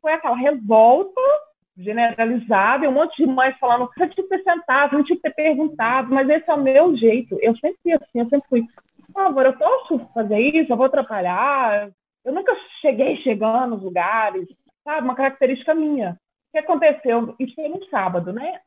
Foi 0.00 0.12
aquela 0.12 0.36
revolta 0.36 1.20
generalizada, 1.76 2.84
e 2.84 2.88
um 2.88 2.92
monte 2.92 3.16
de 3.16 3.26
mães 3.26 3.56
falando, 3.58 3.88
você 3.88 4.08
tinha 4.08 4.26
que 4.26 4.36
ter 4.36 4.42
sentado, 4.42 4.96
não 4.96 5.04
tinha 5.04 5.16
que 5.16 5.22
ter 5.22 5.34
perguntado, 5.34 6.12
mas 6.12 6.28
esse 6.28 6.48
é 6.50 6.54
o 6.54 6.62
meu 6.62 6.96
jeito. 6.96 7.38
Eu 7.40 7.56
sempre 7.56 7.78
fui 7.82 7.92
assim, 7.92 8.20
eu 8.20 8.28
sempre 8.28 8.48
fui, 8.48 8.62
por 9.06 9.12
favor, 9.12 9.46
eu 9.46 9.56
posso 9.56 9.98
fazer 10.12 10.38
isso, 10.38 10.72
eu 10.72 10.76
vou 10.76 10.86
atrapalhar. 10.86 11.90
Eu 12.24 12.32
nunca 12.32 12.54
cheguei 12.80 13.16
chegando 13.18 13.70
nos 13.70 13.82
lugares, 13.82 14.46
sabe? 14.84 15.04
Uma 15.04 15.14
característica 15.14 15.74
minha. 15.74 16.10
O 16.10 16.52
que 16.52 16.58
aconteceu? 16.58 17.34
Isso 17.38 17.54
foi 17.54 17.68
no 17.68 17.84
sábado, 17.86 18.32
né? 18.32 18.60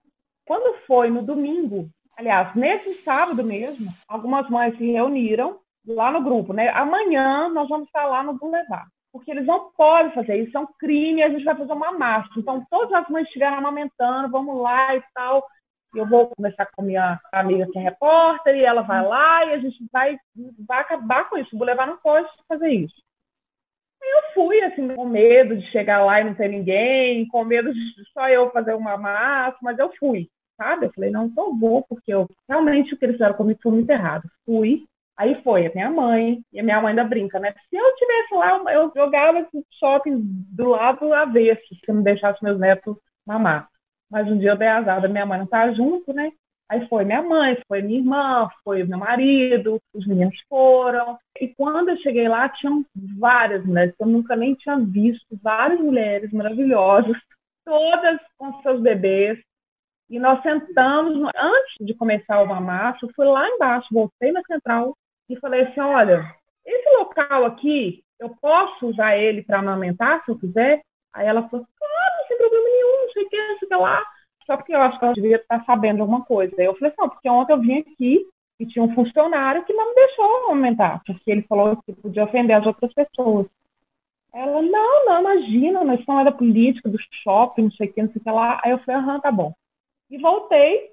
Quando 0.48 0.78
foi 0.86 1.10
no 1.10 1.22
domingo, 1.22 1.88
aliás, 2.18 2.54
nesse 2.56 3.04
sábado 3.04 3.44
mesmo, 3.44 3.92
algumas 4.08 4.50
mães 4.50 4.78
se 4.78 4.92
reuniram 4.92 5.60
lá 5.88 6.12
no 6.12 6.22
grupo, 6.22 6.54
né? 6.54 6.70
Amanhã 6.70 7.50
nós 7.50 7.70
vamos 7.70 7.88
estar 7.88 8.06
lá 8.06 8.24
no 8.24 8.34
Boulevard 8.34 8.90
porque 9.16 9.32
eles 9.32 9.46
não 9.46 9.72
podem 9.72 10.12
fazer 10.12 10.36
isso, 10.44 10.58
é 10.58 10.60
um 10.60 10.68
crime, 10.78 11.24
a 11.24 11.30
gente 11.30 11.46
vai 11.46 11.56
fazer 11.56 11.72
uma 11.72 11.94
marcha. 11.94 12.38
Então, 12.38 12.66
todas 12.70 12.92
as 12.92 13.08
mães 13.08 13.26
estiveram 13.26 13.60
amamentando, 13.60 14.30
vamos 14.30 14.62
lá 14.62 14.94
e 14.94 15.02
tal. 15.14 15.42
Eu 15.96 16.06
vou 16.06 16.28
começar 16.36 16.66
com 16.76 16.82
minha 16.82 17.18
amiga 17.32 17.66
que 17.72 17.80
é 17.80 17.82
repórter, 17.82 18.58
e 18.58 18.66
ela 18.66 18.82
vai 18.82 19.08
lá, 19.08 19.46
e 19.46 19.54
a 19.54 19.60
gente 19.60 19.78
vai, 19.90 20.18
vai 20.68 20.82
acabar 20.82 21.30
com 21.30 21.38
isso. 21.38 21.58
Vou 21.58 21.66
levar 21.66 21.88
no 21.88 21.98
posto 22.00 22.30
fazer 22.46 22.70
isso. 22.70 22.94
Aí 24.04 24.10
eu 24.10 24.34
fui, 24.34 24.62
assim, 24.64 24.94
com 24.94 25.06
medo 25.06 25.56
de 25.56 25.72
chegar 25.72 26.04
lá 26.04 26.20
e 26.20 26.26
não 26.26 26.36
ter 26.36 26.50
ninguém, 26.50 27.26
com 27.30 27.46
medo 27.46 27.74
de 27.74 27.80
só 28.12 28.28
eu 28.28 28.52
fazer 28.52 28.74
uma 28.74 28.98
massa, 28.98 29.58
mas 29.62 29.80
eu 29.80 29.94
fui, 29.98 30.28
sabe? 30.58 30.88
Eu 30.88 30.94
falei, 30.94 31.10
não, 31.10 31.28
então 31.28 31.58
vou, 31.58 31.86
porque 31.88 32.14
eu, 32.14 32.28
realmente 32.50 32.94
o 32.94 32.98
que 32.98 33.06
eles 33.06 33.16
fizeram 33.16 33.36
comigo 33.36 33.62
foi 33.64 33.72
muito 33.72 33.90
errado. 33.90 34.30
Fui, 34.46 34.84
Aí 35.18 35.42
foi 35.44 35.68
a 35.68 35.74
minha 35.74 35.90
mãe, 35.90 36.42
e 36.52 36.60
a 36.60 36.64
minha 36.64 36.82
mãe 36.82 36.90
ainda 36.90 37.06
brinca, 37.06 37.40
né? 37.40 37.54
Se 37.70 37.76
eu 37.76 37.96
tivesse 37.96 38.34
lá, 38.34 38.74
eu 38.74 38.92
jogava 38.94 39.40
esse 39.40 39.66
shopping 39.80 40.18
do 40.52 40.70
lado 40.70 41.14
avesso, 41.14 41.62
se 41.84 41.92
não 41.92 42.04
deixasse 42.04 42.44
meus 42.44 42.60
netos 42.60 42.98
mamar. 43.26 43.70
Mas 44.10 44.28
um 44.28 44.38
dia 44.38 44.52
eu 44.52 44.58
dei 44.58 44.68
azar 44.68 45.02
da 45.02 45.08
minha 45.08 45.26
mãe 45.26 45.38
não 45.38 45.46
estar 45.46 45.68
tá 45.68 45.74
junto, 45.74 46.14
né? 46.14 46.32
Aí 46.68 46.88
foi 46.88 47.06
minha 47.06 47.22
mãe, 47.22 47.58
foi 47.68 47.82
minha 47.82 48.00
irmã, 48.00 48.50
foi 48.64 48.84
meu 48.84 48.98
marido, 48.98 49.80
os 49.94 50.06
meninos 50.06 50.36
foram. 50.50 51.18
E 51.40 51.48
quando 51.50 51.90
eu 51.90 51.98
cheguei 51.98 52.28
lá, 52.28 52.50
tinham 52.50 52.84
várias 53.20 53.64
mulheres 53.66 53.96
que 53.96 54.04
eu 54.04 54.08
nunca 54.08 54.36
nem 54.36 54.56
tinha 54.56 54.78
visto, 54.80 55.40
várias 55.42 55.80
mulheres 55.80 56.32
maravilhosas, 56.34 57.16
todas 57.64 58.20
com 58.38 58.62
seus 58.62 58.82
bebês. 58.82 59.40
E 60.10 60.20
nós 60.20 60.42
sentamos, 60.42 61.32
antes 61.36 61.86
de 61.86 61.94
começar 61.94 62.42
o 62.42 62.48
mamaço, 62.48 63.06
eu 63.06 63.12
fui 63.16 63.26
lá 63.26 63.48
embaixo, 63.48 63.88
voltei 63.92 64.32
na 64.32 64.42
central 64.44 64.96
e 65.30 65.40
falei 65.40 65.62
assim: 65.62 65.80
olha, 65.80 66.24
esse 66.66 66.90
local 66.98 67.46
aqui, 67.46 68.04
eu 68.20 68.30
posso 68.42 68.88
usar 68.88 69.18
ele 69.18 69.44
para 69.44 69.60
amamentar 69.60 70.24
se 70.24 70.32
eu 70.32 70.40
quiser? 70.40 70.82
Aí 71.14 71.28
ela 71.28 71.48
falou: 71.50 71.66
claro, 71.78 72.28
sem 72.28 72.38
problema 72.38 72.66
nenhum, 72.66 73.02
não 73.02 73.12
sei 73.12 73.24
o 73.24 73.30
que, 73.30 73.38
não 73.38 73.60
sei 73.60 73.68
o 73.68 73.70
que 73.70 73.76
lá. 73.76 74.04
Só 74.46 74.58
porque 74.58 74.76
eu 74.76 74.82
acho 74.82 75.00
que 75.00 75.06
ela 75.06 75.14
devia 75.14 75.38
estar 75.38 75.64
sabendo 75.66 76.02
alguma 76.02 76.24
coisa. 76.24 76.54
Aí 76.58 76.66
eu 76.66 76.76
falei, 76.76 76.94
não, 76.98 77.10
porque 77.10 77.30
ontem 77.30 77.54
eu 77.54 77.60
vim 77.60 77.80
aqui 77.80 78.26
e 78.60 78.66
tinha 78.66 78.84
um 78.84 78.94
funcionário 78.94 79.66
que 79.66 79.74
não 79.74 79.90
me 79.90 79.96
deixou 79.96 80.26
aumentar, 80.50 81.02
porque 81.06 81.32
ele 81.32 81.42
falou 81.44 81.76
que 81.84 81.94
podia 81.94 82.24
ofender 82.24 82.56
as 82.56 82.66
outras 82.66 82.94
pessoas. 82.94 83.48
Ela, 84.34 84.62
não, 84.62 85.06
não, 85.06 85.20
imagina, 85.22 85.84
nós 85.84 86.00
estamos 86.00 86.26
da 86.26 86.32
política, 86.32 86.90
do 86.90 86.98
shopping, 87.24 87.64
não 87.64 87.72
sei 87.72 87.88
o 87.88 87.94
que, 87.94 88.02
não 88.02 88.12
sei 88.12 88.22
o 88.22 88.24
que 88.24 88.32
lá. 88.32 88.62
Aí 88.64 88.72
eu 88.72 88.80
falei, 88.80 89.02
aham, 89.02 89.20
tá 89.20 89.32
bom. 89.32 89.54
E 90.10 90.18
voltei, 90.18 90.92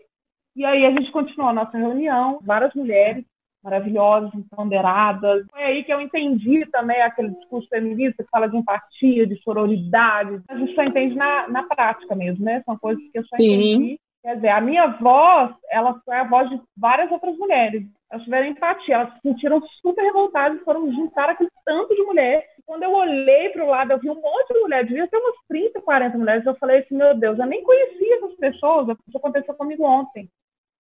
e 0.56 0.64
aí 0.64 0.86
a 0.86 0.90
gente 0.90 1.10
continuou 1.12 1.50
a 1.50 1.52
nossa 1.52 1.76
reunião, 1.76 2.38
várias 2.42 2.72
mulheres 2.74 3.24
maravilhosas, 3.62 4.34
empoderadas. 4.34 5.46
Foi 5.50 5.62
aí 5.62 5.84
que 5.84 5.92
eu 5.92 6.00
entendi 6.00 6.66
também 6.66 7.00
aquele 7.00 7.30
discurso 7.30 7.68
feminista 7.68 8.22
que 8.22 8.30
fala 8.30 8.48
de 8.48 8.56
empatia, 8.56 9.26
de 9.26 9.40
sororidade. 9.42 10.42
A 10.48 10.56
gente 10.56 10.74
só 10.74 10.82
entende 10.82 11.14
na, 11.14 11.48
na 11.48 11.62
prática 11.62 12.14
mesmo, 12.14 12.44
né? 12.44 12.62
São 12.64 12.76
coisas 12.78 13.02
que 13.10 13.18
eu 13.18 13.24
só 13.24 13.36
Sim. 13.36 13.52
entendi. 13.52 14.00
Quer 14.22 14.36
dizer, 14.36 14.50
a 14.50 14.60
minha 14.60 14.86
voz, 14.86 15.52
ela 15.68 16.00
foi 16.04 16.16
a 16.16 16.22
voz 16.22 16.48
de 16.48 16.60
várias 16.76 17.10
outras 17.10 17.36
mulheres. 17.36 17.82
Elas 18.08 18.22
tiveram 18.22 18.46
empatia, 18.46 18.94
elas 18.94 19.14
se 19.14 19.20
sentiram 19.20 19.60
super 19.80 20.02
revoltadas 20.02 20.60
e 20.60 20.64
foram 20.64 20.92
juntar 20.92 21.28
aquele 21.28 21.50
tanto 21.64 21.92
de 21.92 22.02
mulheres. 22.02 22.44
E 22.56 22.62
quando 22.64 22.84
eu 22.84 22.92
olhei 22.92 23.48
para 23.48 23.64
o 23.64 23.68
lado, 23.68 23.90
eu 23.90 23.98
vi 23.98 24.10
um 24.10 24.20
monte 24.20 24.54
de 24.54 24.60
mulheres, 24.60 24.86
devia 24.86 25.08
ter 25.08 25.16
umas 25.16 25.34
30, 25.48 25.80
40 25.80 26.18
mulheres. 26.18 26.46
Eu 26.46 26.54
falei 26.54 26.80
assim, 26.80 26.94
meu 26.94 27.18
Deus, 27.18 27.36
eu 27.36 27.46
nem 27.46 27.64
conhecia 27.64 28.16
essas 28.16 28.36
pessoas, 28.36 28.96
isso 29.08 29.18
aconteceu 29.18 29.54
comigo 29.54 29.84
ontem. 29.84 30.28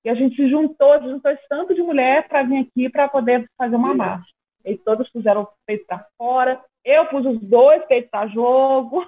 E 0.04 0.10
a 0.10 0.14
gente 0.14 0.34
se 0.36 0.48
juntou, 0.48 1.00
juntou 1.02 1.30
esse 1.30 1.46
tanto 1.48 1.74
de 1.74 1.82
mulher 1.82 2.26
para 2.28 2.42
vir 2.42 2.58
aqui 2.58 2.88
para 2.88 3.08
poder 3.08 3.48
fazer 3.56 3.76
uma 3.76 3.94
marcha. 3.94 4.30
E 4.64 4.76
todos 4.76 5.10
puseram 5.10 5.42
o 5.42 5.48
peito 5.66 5.86
para 5.86 6.06
fora. 6.18 6.60
Eu 6.84 7.06
pus 7.06 7.24
os 7.24 7.40
dois 7.40 7.84
peitos 7.86 8.10
para 8.10 8.28
jogo. 8.28 9.04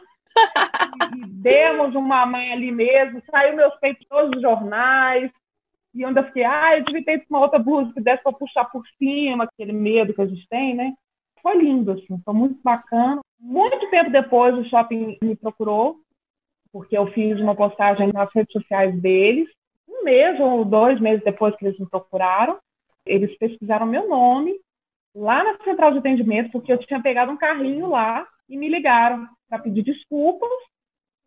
e 1.16 1.26
demos 1.42 1.94
uma 1.94 2.24
mãe 2.26 2.52
ali 2.52 2.70
mesmo. 2.70 3.22
Saiu 3.30 3.56
meus 3.56 3.74
peitos 3.80 4.06
todos 4.08 4.36
os 4.36 4.42
jornais. 4.42 5.30
E 5.94 6.04
onde 6.04 6.18
eu 6.18 6.24
fiquei, 6.24 6.44
ah, 6.44 6.76
eu 6.76 6.84
devia 6.84 7.04
ter 7.04 7.24
uma 7.30 7.40
outra 7.40 7.58
blusa 7.58 7.92
que 7.92 8.00
desse 8.00 8.22
para 8.22 8.32
puxar 8.32 8.64
por 8.64 8.82
cima, 8.98 9.44
aquele 9.44 9.72
medo 9.72 10.12
que 10.12 10.22
a 10.22 10.26
gente 10.26 10.46
tem, 10.48 10.74
né? 10.74 10.92
Foi 11.40 11.56
lindo, 11.56 11.92
assim, 11.92 12.20
foi 12.24 12.34
muito 12.34 12.60
bacana. 12.64 13.20
Muito 13.38 13.88
tempo 13.90 14.10
depois, 14.10 14.56
o 14.56 14.64
shopping 14.64 15.16
me 15.22 15.36
procurou, 15.36 15.96
porque 16.72 16.98
eu 16.98 17.06
fiz 17.12 17.38
uma 17.38 17.54
postagem 17.54 18.12
nas 18.12 18.28
redes 18.34 18.52
sociais 18.52 19.00
deles, 19.00 19.48
um 19.88 20.04
mês 20.04 20.38
ou 20.40 20.64
dois 20.64 21.00
meses 21.00 21.24
depois 21.24 21.54
que 21.56 21.66
eles 21.66 21.78
me 21.78 21.88
procuraram, 21.88 22.58
eles 23.06 23.36
pesquisaram 23.38 23.86
meu 23.86 24.08
nome 24.08 24.54
lá 25.14 25.44
na 25.44 25.56
central 25.62 25.92
de 25.92 25.98
atendimento, 25.98 26.50
porque 26.50 26.72
eu 26.72 26.78
tinha 26.78 27.02
pegado 27.02 27.30
um 27.30 27.36
carrinho 27.36 27.88
lá 27.88 28.26
e 28.48 28.56
me 28.56 28.68
ligaram 28.68 29.26
para 29.48 29.60
pedir 29.60 29.82
desculpas 29.82 30.50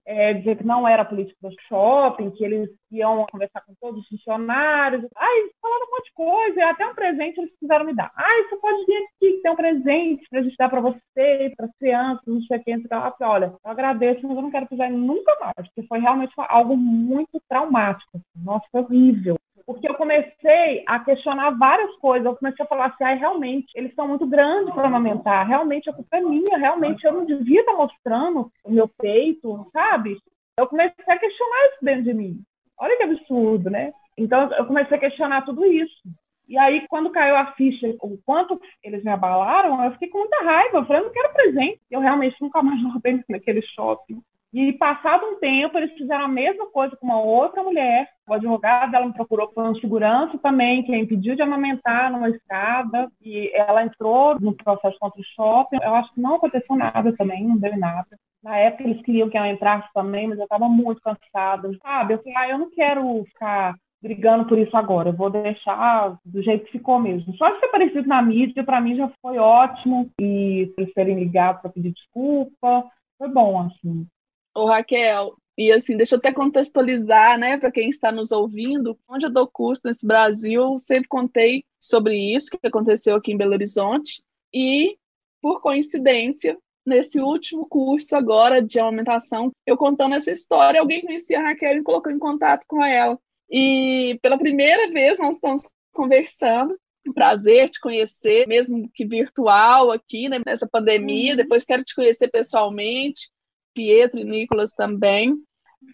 é, 0.08 0.34
dizer 0.34 0.58
que 0.58 0.66
não 0.66 0.88
era 0.88 1.04
política 1.04 1.38
do 1.42 1.54
shopping, 1.68 2.32
que 2.32 2.44
eles 2.44 2.70
iam 2.90 3.26
conversar 3.30 3.62
com 3.66 3.74
todos 3.80 4.02
os 4.02 4.08
funcionários. 4.08 5.06
Ai, 5.18 5.50
falaram 5.62 5.86
um 5.86 5.92
monte 5.92 6.06
de 6.06 6.14
coisa, 6.14 6.70
até 6.70 6.88
um 6.88 6.96
presente 6.96 7.38
eles 7.38 7.52
quiseram 7.60 7.86
me 7.86 7.94
dar. 7.94 8.10
Ai, 8.16 8.44
você 8.44 8.56
pode 8.56 8.86
vir 8.86 8.96
aqui, 8.96 9.42
tem 9.42 9.52
um 9.52 9.56
presente 9.56 10.24
para 10.30 10.40
a 10.40 10.44
gente 10.44 10.56
dar 10.58 10.70
para 10.70 10.80
você, 10.80 11.54
para 11.58 11.66
as 11.66 11.78
crianças, 11.78 12.24
não 12.26 12.42
sei 12.44 12.58
o 12.58 12.64
que. 12.64 12.72
Eu 12.72 12.82
falei, 12.88 13.14
olha, 13.22 13.46
eu 13.46 13.72
agradeço, 13.72 14.26
mas 14.26 14.38
eu 14.38 14.42
não 14.42 14.52
quero 14.52 14.68
pisar 14.68 14.90
nunca 14.90 15.38
mais, 15.42 15.68
porque 15.68 15.84
foi 15.88 16.00
realmente 16.00 16.34
algo 16.38 16.78
muito 16.78 17.42
traumático. 17.50 18.22
Nossa, 18.34 18.66
foi 18.72 18.82
horrível 18.82 19.38
porque 19.68 19.88
eu 19.88 19.96
comecei 19.96 20.82
a 20.88 20.98
questionar 21.02 21.52
várias 21.52 21.94
coisas. 21.98 22.26
Eu 22.26 22.38
comecei 22.38 22.64
a 22.64 22.68
falar 22.70 22.86
assim, 22.86 23.04
ah, 23.04 23.16
realmente, 23.16 23.68
eles 23.76 23.94
são 23.94 24.08
muito 24.08 24.26
grandes 24.26 24.74
para 24.74 24.88
amamentar. 24.88 25.46
Realmente, 25.46 25.90
a 25.90 25.94
culpa 25.94 26.16
é 26.16 26.22
minha. 26.22 26.58
Realmente, 26.58 27.04
eu 27.04 27.12
não 27.12 27.26
devia 27.26 27.60
estar 27.60 27.74
mostrando 27.74 28.50
o 28.64 28.72
meu 28.72 28.88
peito, 28.88 29.70
sabe? 29.74 30.18
Eu 30.58 30.68
comecei 30.68 31.04
a 31.06 31.20
questionar 31.20 31.66
isso 31.66 31.78
dentro 31.82 32.04
de 32.04 32.14
mim. 32.14 32.40
Olha 32.80 32.96
que 32.96 33.04
absurdo, 33.04 33.70
né? 33.70 33.92
Então, 34.18 34.50
eu 34.54 34.66
comecei 34.66 34.96
a 34.96 35.02
questionar 35.02 35.42
tudo 35.44 35.66
isso. 35.66 36.02
E 36.48 36.58
aí, 36.58 36.88
quando 36.88 37.10
caiu 37.10 37.36
a 37.36 37.52
ficha, 37.52 37.94
o 38.02 38.18
quanto 38.26 38.58
eles 38.82 39.04
me 39.04 39.12
abalaram, 39.12 39.84
eu 39.84 39.92
fiquei 39.92 40.08
com 40.08 40.20
muita 40.20 40.46
raiva. 40.46 40.78
Eu 40.78 40.86
falei, 40.86 41.02
eu 41.02 41.06
não 41.08 41.12
quero 41.12 41.34
presente. 41.34 41.82
Eu 41.92 42.00
realmente 42.00 42.38
nunca 42.40 42.64
mais 42.64 42.82
voltei 42.82 43.22
naquele 43.28 43.62
shopping. 43.62 44.22
E 44.54 44.74
passado 44.74 45.26
um 45.26 45.40
tempo, 45.40 45.78
eles 45.78 45.94
fizeram 45.94 46.26
a 46.26 46.30
mesma 46.30 46.68
coisa 46.68 46.96
com 46.96 47.06
uma 47.06 47.20
outra 47.22 47.62
mulher. 47.64 48.08
O 48.28 48.34
advogado 48.34 48.92
dela 48.92 49.06
me 49.06 49.14
procurou 49.14 49.48
por 49.50 49.64
um 49.64 49.76
segurança 49.76 50.38
também, 50.38 50.84
que 50.84 50.94
a 50.94 50.98
impediu 50.98 51.36
de 51.36 51.42
amamentar 51.42 52.12
numa 52.12 52.30
escada. 52.30 53.10
E 53.22 53.52
ela 53.54 53.84
entrou 53.84 54.40
no 54.40 54.56
processo 54.56 54.98
contra 55.00 55.20
o 55.20 55.26
shopping. 55.36 55.78
Eu 55.82 55.96
acho 55.96 56.14
que 56.14 56.22
não 56.22 56.36
aconteceu 56.36 56.76
nada 56.76 57.14
também, 57.18 57.46
não 57.46 57.58
deu 57.58 57.78
nada. 57.78 58.08
Na 58.42 58.58
época 58.58 58.84
eles 58.84 59.02
queriam 59.02 59.30
que 59.30 59.38
ela 59.38 59.50
entrasse 59.50 59.88
também, 59.94 60.28
mas 60.28 60.38
eu 60.38 60.46
estava 60.46 60.70
muito 60.70 61.02
cansada. 61.02 61.70
Sabe? 61.82 62.14
Eu 62.14 62.20
falei, 62.20 62.36
ah, 62.38 62.50
eu 62.50 62.58
não 62.58 62.72
quero 62.72 63.26
ficar 63.26 63.76
brigando 64.02 64.46
por 64.46 64.58
isso 64.58 64.76
agora. 64.78 65.10
Eu 65.10 65.14
vou 65.14 65.30
deixar 65.30 66.18
do 66.24 66.42
jeito 66.42 66.66
que 66.66 66.72
ficou 66.72 67.00
mesmo. 67.00 67.36
Só 67.36 67.50
de 67.50 67.60
ser 67.60 67.68
parecido 67.68 68.08
na 68.08 68.22
mídia, 68.22 68.64
para 68.64 68.80
mim 68.80 68.96
já 68.96 69.12
foi 69.22 69.38
ótimo. 69.38 70.10
E 70.22 70.74
eles 70.78 70.94
terem 70.94 71.20
ligado 71.20 71.62
para 71.62 71.72
pedir 71.72 71.92
desculpa, 71.92 72.86
foi 73.18 73.28
bom, 73.28 73.62
assim. 73.62 74.08
Ô, 74.58 74.66
Raquel, 74.66 75.36
e 75.56 75.72
assim, 75.72 75.96
deixa 75.96 76.16
eu 76.16 76.18
até 76.18 76.34
contextualizar, 76.34 77.38
né, 77.38 77.60
para 77.60 77.72
quem 77.72 77.90
está 77.90 78.12
nos 78.12 78.32
ouvindo, 78.32 78.98
onde 79.08 79.28
eu 79.28 79.30
dou 79.30 79.46
curso 79.46 79.84
nesse 79.86 80.08
Brasil, 80.08 80.80
sempre 80.80 81.08
contei 81.08 81.64
sobre 81.80 82.16
isso 82.16 82.50
que 82.50 82.66
aconteceu 82.66 83.16
aqui 83.16 83.32
em 83.32 83.38
Belo 83.38 83.54
Horizonte, 83.54 84.24
e, 84.52 84.98
por 85.40 85.62
coincidência, 85.62 86.58
nesse 86.84 87.22
último 87.22 87.68
curso 87.68 88.16
agora 88.16 88.60
de 88.60 88.80
amamentação, 88.80 89.52
eu 89.64 89.78
contando 89.78 90.16
essa 90.16 90.32
história, 90.32 90.80
alguém 90.80 91.04
conhecia 91.04 91.38
a 91.38 91.44
Raquel 91.44 91.74
e 91.74 91.76
me 91.76 91.84
colocou 91.84 92.12
em 92.12 92.18
contato 92.18 92.66
com 92.68 92.84
ela. 92.84 93.16
E 93.52 94.18
pela 94.24 94.40
primeira 94.40 94.92
vez 94.92 95.20
nós 95.20 95.36
estamos 95.36 95.70
conversando, 95.94 96.76
um 97.08 97.14
prazer 97.14 97.70
te 97.70 97.80
conhecer, 97.80 98.48
mesmo 98.48 98.90
que 98.92 99.06
virtual 99.06 99.92
aqui, 99.92 100.28
né, 100.28 100.42
nessa 100.44 100.68
pandemia, 100.68 101.34
uhum. 101.34 101.38
depois 101.38 101.64
quero 101.64 101.84
te 101.84 101.94
conhecer 101.94 102.28
pessoalmente, 102.30 103.30
Pietro 103.78 104.20
e 104.20 104.24
Nicolas 104.24 104.74
também. 104.74 105.36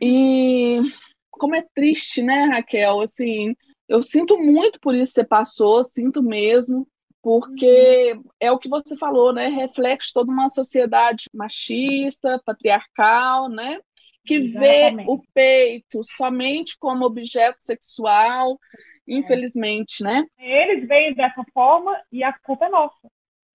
E 0.01 0.79
como 1.29 1.53
é 1.53 1.65
triste, 1.75 2.23
né, 2.23 2.45
Raquel? 2.45 3.01
Assim, 3.01 3.53
eu 3.89 4.01
sinto 4.01 4.37
muito 4.39 4.79
por 4.79 4.95
isso 4.95 5.13
que 5.13 5.21
você 5.21 5.27
passou, 5.27 5.83
sinto 5.83 6.23
mesmo, 6.23 6.87
porque 7.21 8.17
é 8.39 8.49
o 8.49 8.57
que 8.57 8.69
você 8.69 8.97
falou, 8.97 9.33
né? 9.33 9.49
Reflete 9.49 10.13
toda 10.13 10.31
uma 10.31 10.47
sociedade 10.47 11.25
machista, 11.33 12.41
patriarcal, 12.45 13.49
né? 13.49 13.79
Que 14.25 14.35
Exatamente. 14.35 15.05
vê 15.05 15.11
o 15.11 15.21
peito 15.33 16.01
somente 16.03 16.77
como 16.79 17.03
objeto 17.03 17.57
sexual, 17.59 18.57
infelizmente, 19.05 20.01
né? 20.01 20.25
Eles 20.39 20.87
veem 20.87 21.13
dessa 21.13 21.43
forma 21.53 22.01
e 22.09 22.23
a 22.23 22.31
culpa 22.31 22.67
é 22.67 22.69
nossa 22.69 23.09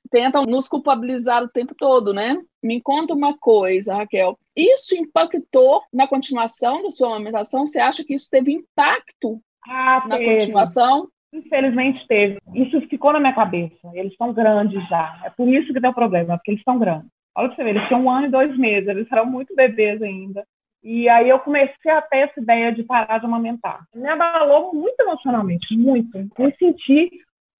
tentam 0.09 0.45
nos 0.45 0.69
culpabilizar 0.69 1.43
o 1.43 1.49
tempo 1.49 1.75
todo, 1.75 2.13
né? 2.13 2.37
Me 2.63 2.81
conta 2.81 3.15
uma 3.15 3.37
coisa, 3.39 3.95
Raquel. 3.95 4.39
Isso 4.57 4.97
impactou 4.97 5.83
na 5.93 6.09
continuação 6.09 6.83
da 6.83 6.91
sua 6.91 7.09
amamentação? 7.09 7.67
Você 7.67 7.81
acha 7.81 8.05
que 8.05 8.15
isso 8.15 8.29
teve 8.31 8.53
impacto 8.53 9.41
ah, 9.69 10.05
na 10.09 10.19
teve. 10.19 10.39
continuação? 10.39 11.09
Infelizmente 11.33 12.07
teve. 12.09 12.39
Isso 12.55 12.81
ficou 12.89 13.13
na 13.13 13.21
minha 13.21 13.35
cabeça. 13.35 13.77
Eles 13.93 14.13
estão 14.13 14.33
grandes 14.33 14.87
já. 14.89 15.21
É 15.25 15.31
por 15.31 15.49
isso 15.49 15.73
que 15.73 15.81
deu 15.81 15.93
problema, 15.93 16.37
porque 16.37 16.53
eles 16.53 16.61
estão 16.61 16.79
grandes. 16.79 17.09
Olha 17.37 17.49
pra 17.49 17.57
você 17.57 17.65
ver, 17.65 17.77
eles 17.77 17.87
tinham 17.87 18.03
um 18.03 18.11
ano 18.11 18.27
e 18.27 18.31
dois 18.31 18.57
meses, 18.59 18.89
eles 18.89 19.07
eram 19.13 19.27
muito 19.27 19.55
bebês 19.55 20.03
ainda. 20.03 20.45
E 20.83 21.09
aí 21.09 21.29
eu 21.29 21.39
comecei 21.41 21.91
a 21.91 22.03
ter 22.03 22.19
essa 22.19 22.41
ideia 22.41 22.73
de 22.73 22.83
parar 22.83 23.19
de 23.19 23.27
amamentar. 23.27 23.85
Me 23.95 24.09
abalou 24.09 24.73
muito 24.73 24.99
emocionalmente, 25.01 25.77
muito. 25.77 26.19
Me 26.19 26.55
senti 26.59 27.11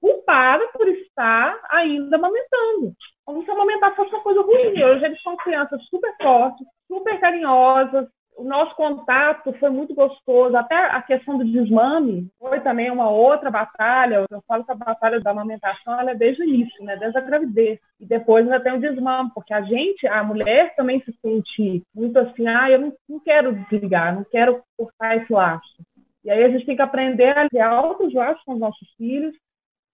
culpada 0.01 0.67
por 0.73 0.89
estar 0.89 1.59
ainda 1.71 2.17
amamentando. 2.17 2.93
Como 3.25 3.45
se 3.45 3.51
amamentar 3.51 3.95
fosse 3.95 4.11
uma 4.11 4.23
coisa 4.23 4.41
ruim. 4.43 4.83
Hoje 4.83 5.05
eles 5.05 5.23
são 5.23 5.37
crianças 5.37 5.83
super 5.89 6.15
fortes, 6.23 6.67
super 6.87 7.21
carinhosas. 7.21 8.09
o 8.39 8.45
nosso 8.45 8.75
contato 8.77 9.53
foi 9.55 9.69
muito 9.69 9.95
gostoso. 9.95 10.57
Até 10.57 10.77
a 10.77 11.03
questão 11.03 11.37
do 11.37 11.45
desmame 11.45 12.29
foi 12.39 12.61
também 12.61 12.91
uma 12.91 13.11
outra 13.11 13.51
batalha. 13.51 14.25
Eu 14.31 14.43
falo 14.47 14.65
que 14.65 14.73
a 14.73 14.77
batalha 14.77 15.21
da 15.21 15.33
amamentação 15.33 16.01
é 16.09 16.15
desde 16.15 16.43
o 16.43 16.47
início, 16.47 16.85
né? 16.85 16.97
desde 16.97 17.19
a 17.19 17.21
gravidez. 17.21 17.79
E 18.01 18.07
depois 18.07 18.45
ainda 18.45 18.61
tem 18.61 18.75
o 18.75 18.81
desmame, 18.81 19.31
porque 19.35 19.53
a 19.53 19.63
gente, 19.63 20.07
a 20.07 20.23
mulher 20.23 20.75
também 20.77 21.03
se 21.03 21.13
sente 21.21 21.83
muito 21.95 22.17
assim, 22.19 22.47
ah, 22.47 22.71
eu 22.71 22.81
não, 22.81 22.93
não 23.09 23.21
quero 23.21 23.53
desligar, 23.53 24.15
não 24.15 24.25
quero 24.25 24.63
cortar 24.77 25.17
esse 25.17 25.33
laço. 25.33 25.83
E 26.25 26.31
aí 26.31 26.45
a 26.45 26.49
gente 26.51 26.67
tem 26.67 26.77
que 26.77 26.83
aprender 26.83 27.37
a 27.37 27.49
criar 27.49 27.71
altos 27.71 28.13
laços 28.15 28.43
com 28.45 28.53
os 28.55 28.61
nossos 28.61 28.89
filhos. 28.97 29.35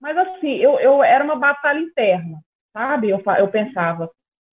Mas 0.04 0.18
assim, 0.18 0.56
eu, 0.56 0.78
eu 0.78 1.02
era 1.02 1.24
uma 1.24 1.36
batalha 1.36 1.80
interna, 1.80 2.38
sabe? 2.74 3.08
Eu, 3.08 3.22
eu 3.38 3.48
pensava, 3.48 4.10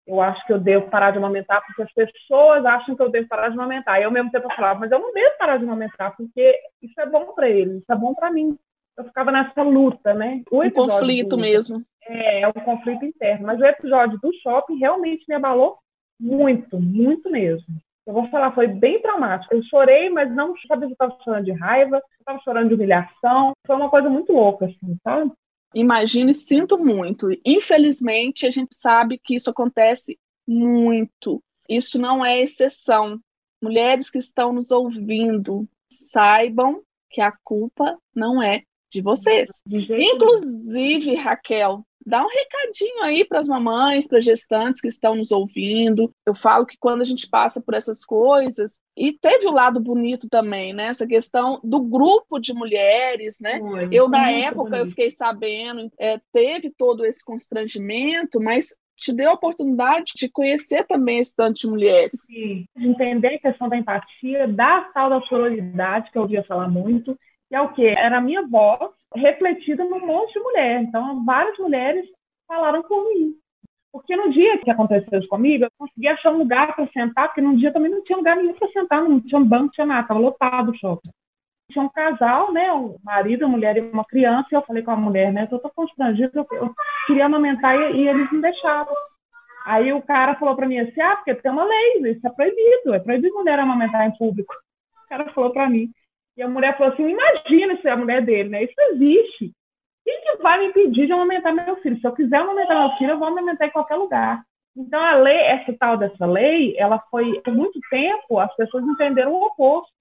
eu 0.07 0.19
acho 0.19 0.43
que 0.47 0.51
eu 0.51 0.59
devo 0.59 0.89
parar 0.89 1.11
de 1.11 1.19
amamentar 1.19 1.63
porque 1.63 1.83
as 1.83 1.93
pessoas 1.93 2.65
acham 2.65 2.95
que 2.95 3.01
eu 3.03 3.11
devo 3.11 3.27
parar 3.27 3.49
de 3.49 3.53
amamentar. 3.53 3.99
E 3.99 4.05
eu 4.05 4.09
mesmo 4.09 4.31
tempo 4.31 4.47
eu 4.49 4.55
falava, 4.55 4.79
mas 4.79 4.91
eu 4.91 4.97
não 4.97 5.13
devo 5.13 5.37
parar 5.37 5.57
de 5.57 5.63
amamentar 5.63 6.15
porque 6.17 6.59
isso 6.81 6.99
é 6.99 7.05
bom 7.05 7.31
para 7.35 7.47
eles, 7.47 7.75
isso 7.75 7.91
é 7.91 7.95
bom 7.95 8.15
para 8.15 8.31
mim. 8.31 8.57
Eu 8.97 9.03
ficava 9.03 9.31
nessa 9.31 9.61
luta, 9.61 10.15
né? 10.15 10.41
O 10.49 10.63
um 10.63 10.71
conflito 10.71 11.35
do, 11.35 11.37
mesmo. 11.37 11.85
É, 12.01 12.41
é 12.41 12.47
um 12.47 12.53
conflito 12.53 13.05
interno. 13.05 13.45
Mas 13.45 13.59
o 13.59 13.65
episódio 13.65 14.17
do 14.19 14.33
shopping 14.41 14.79
realmente 14.79 15.25
me 15.29 15.35
abalou 15.35 15.77
muito, 16.19 16.79
muito 16.79 17.29
mesmo. 17.29 17.67
Eu 18.05 18.13
vou 18.13 18.29
falar, 18.29 18.53
foi 18.53 18.67
bem 18.67 19.01
traumático. 19.01 19.53
Eu 19.53 19.63
chorei, 19.63 20.09
mas 20.09 20.33
não 20.33 20.53
sabia 20.67 20.88
se 20.88 20.91
eu 20.91 20.93
estava 20.93 21.17
chorando 21.24 21.45
de 21.45 21.51
raiva, 21.51 21.97
eu 21.97 22.01
estava 22.19 22.39
chorando 22.43 22.69
de 22.69 22.75
humilhação. 22.75 23.53
Foi 23.65 23.75
uma 23.75 23.89
coisa 23.89 24.09
muito 24.09 24.31
louca, 24.31 24.65
assim, 24.65 24.97
sabe? 25.03 25.31
Imagino 25.74 26.29
e 26.29 26.35
sinto 26.35 26.77
muito. 26.77 27.27
Infelizmente, 27.43 28.45
a 28.45 28.51
gente 28.51 28.75
sabe 28.75 29.19
que 29.21 29.35
isso 29.35 29.50
acontece 29.50 30.17
muito. 30.47 31.41
Isso 31.67 32.00
não 32.00 32.24
é 32.24 32.41
exceção. 32.41 33.19
Mulheres 33.62 34.09
que 34.09 34.19
estão 34.19 34.53
nos 34.53 34.71
ouvindo, 34.71 35.67
saibam 35.91 36.81
que 37.09 37.21
a 37.21 37.33
culpa 37.43 37.97
não 38.15 38.41
é 38.41 38.62
de 38.91 39.01
vocês. 39.01 39.50
De 39.65 39.88
Inclusive, 39.91 41.15
Raquel, 41.15 41.83
dá 42.05 42.24
um 42.24 42.29
recadinho 42.29 43.03
aí 43.03 43.25
para 43.25 43.39
as 43.39 43.47
mamães, 43.47 44.07
para 44.07 44.21
gestantes 44.21 44.81
que 44.81 44.88
estão 44.88 45.15
nos 45.15 45.31
ouvindo. 45.31 46.12
Eu 46.25 46.35
falo 46.35 46.65
que 46.65 46.77
quando 46.79 47.01
a 47.01 47.05
gente 47.05 47.27
passa 47.27 47.62
por 47.62 47.74
essas 47.74 48.05
coisas, 48.05 48.79
e 48.95 49.12
teve 49.13 49.47
o 49.47 49.51
lado 49.51 49.79
bonito 49.79 50.29
também, 50.29 50.74
né? 50.74 50.88
Essa 50.88 51.07
questão 51.07 51.59
do 51.63 51.81
grupo 51.81 52.39
de 52.39 52.53
mulheres, 52.53 53.38
né? 53.41 53.59
Foi, 53.59 53.89
eu, 53.91 54.07
na 54.07 54.29
época, 54.29 54.69
bonito. 54.69 54.85
eu 54.85 54.89
fiquei 54.89 55.12
sabendo, 55.12 55.91
é, 56.00 56.19
teve 56.31 56.69
todo 56.69 57.05
esse 57.05 57.24
constrangimento, 57.24 58.39
mas 58.39 58.69
te 58.97 59.13
deu 59.13 59.31
a 59.31 59.33
oportunidade 59.33 60.13
de 60.15 60.29
conhecer 60.29 60.85
também 60.85 61.19
esse 61.19 61.35
tanto 61.35 61.59
de 61.59 61.67
mulheres. 61.67 62.21
Sim, 62.25 62.65
de 62.75 62.88
entender 62.88 63.35
a 63.35 63.39
questão 63.39 63.67
da 63.67 63.77
empatia, 63.77 64.47
da 64.47 64.81
tal 64.93 65.09
da 65.09 65.21
sororidade, 65.21 66.12
que 66.12 66.17
eu 66.17 66.21
ouvia 66.21 66.43
falar 66.43 66.69
muito, 66.69 67.17
que 67.49 67.55
é 67.55 67.61
o 67.61 67.73
quê? 67.73 67.93
Era 67.97 68.17
a 68.17 68.21
minha 68.21 68.45
voz 68.47 68.91
refletida 69.15 69.83
num 69.83 70.05
monte 70.05 70.33
de 70.33 70.39
mulher. 70.39 70.81
Então, 70.81 71.23
várias 71.25 71.57
mulheres 71.57 72.05
falaram 72.47 72.81
por 72.83 73.03
mim. 73.09 73.35
Porque 73.91 74.13
no 74.15 74.29
dia 74.29 74.57
que 74.57 74.69
aconteceu 74.69 75.19
isso 75.19 75.29
comigo, 75.29 75.63
eu 75.63 75.69
consegui 75.77 76.07
achar 76.09 76.31
um 76.31 76.39
lugar 76.39 76.75
para 76.75 76.85
sentar, 76.87 77.29
porque 77.29 77.39
no 77.39 77.55
dia 77.55 77.71
também 77.71 77.89
não 77.89 78.03
tinha 78.03 78.17
lugar 78.17 78.35
nenhum 78.35 78.53
para 78.53 78.67
sentar, 78.69 79.01
não 79.01 79.21
tinha 79.21 79.39
um 79.39 79.45
banco, 79.45 79.63
não 79.63 79.69
tinha 79.69 79.87
nada, 79.87 80.01
estava 80.01 80.19
lotado 80.19 80.71
o 80.71 80.77
shopping. 80.77 81.09
Tinha 81.71 81.85
um 81.85 81.89
casal, 81.89 82.51
né, 82.51 82.73
um 82.73 82.97
marido, 83.01 83.45
uma 83.45 83.55
mulher 83.55 83.77
e 83.77 83.79
uma 83.79 84.03
criança, 84.03 84.49
e 84.51 84.55
eu 84.55 84.61
falei 84.63 84.83
com 84.83 84.91
a 84.91 84.97
mulher, 84.97 85.31
né, 85.31 85.47
eu 85.49 85.55
estou 85.55 85.71
constrangida, 85.73 86.31
eu, 86.35 86.45
eu 86.51 86.75
queria 87.07 87.25
amamentar 87.25 87.73
e, 87.73 88.01
e 88.01 88.07
eles 88.09 88.29
não 88.33 88.41
deixavam. 88.41 88.93
Aí 89.65 89.93
o 89.93 90.01
cara 90.01 90.35
falou 90.35 90.57
para 90.57 90.67
mim 90.67 90.77
assim, 90.77 90.99
ah, 90.99 91.15
porque 91.15 91.33
tem 91.33 91.51
uma 91.51 91.63
lei, 91.63 92.11
isso 92.11 92.27
é 92.27 92.29
proibido, 92.29 92.93
é 92.93 92.99
proibido 92.99 93.33
mulher 93.33 93.57
amamentar 93.59 94.05
em 94.05 94.17
público. 94.17 94.53
O 95.05 95.07
cara 95.07 95.31
falou 95.31 95.51
para 95.51 95.69
mim. 95.69 95.89
E 96.38 96.42
a 96.42 96.48
mulher 96.48 96.77
falou 96.77 96.94
assim: 96.94 97.08
imagina 97.08 97.77
se 97.77 97.88
é 97.88 97.92
a 97.92 97.98
mulher 97.98 98.22
dele, 98.24 98.50
né? 98.50 98.63
Isso 98.63 98.74
existe. 98.92 99.51
Quem 100.04 100.22
que 100.22 100.44
vai 100.44 100.60
me 100.60 100.68
impedir 100.68 101.08
de 101.08 101.13
amamentar 101.13 101.54
meu 101.54 101.77
filho? 101.77 102.00
Se 102.00 102.06
eu 102.06 102.13
quiser 102.13 102.38
amamentar 102.38 102.77
meu 102.77 102.98
filho, 102.98 103.12
eu 103.12 103.20
vou 103.20 103.27
amamentar 103.27 103.68
em 103.68 103.72
qualquer 103.72 103.96
lugar. 103.96 104.44
Então, 104.77 105.00
a 105.00 105.15
lei, 105.15 105.38
essa 105.38 105.74
tal 105.80 105.98
dessa 105.98 106.25
lei, 106.25 106.75
ela 106.77 107.00
foi, 107.10 107.42
por 107.42 107.54
muito 107.54 107.80
tempo, 107.89 108.39
as 108.39 108.54
pessoas 108.56 108.84
entenderam 108.84 109.34
o 109.34 109.46
oposto. 109.46 109.94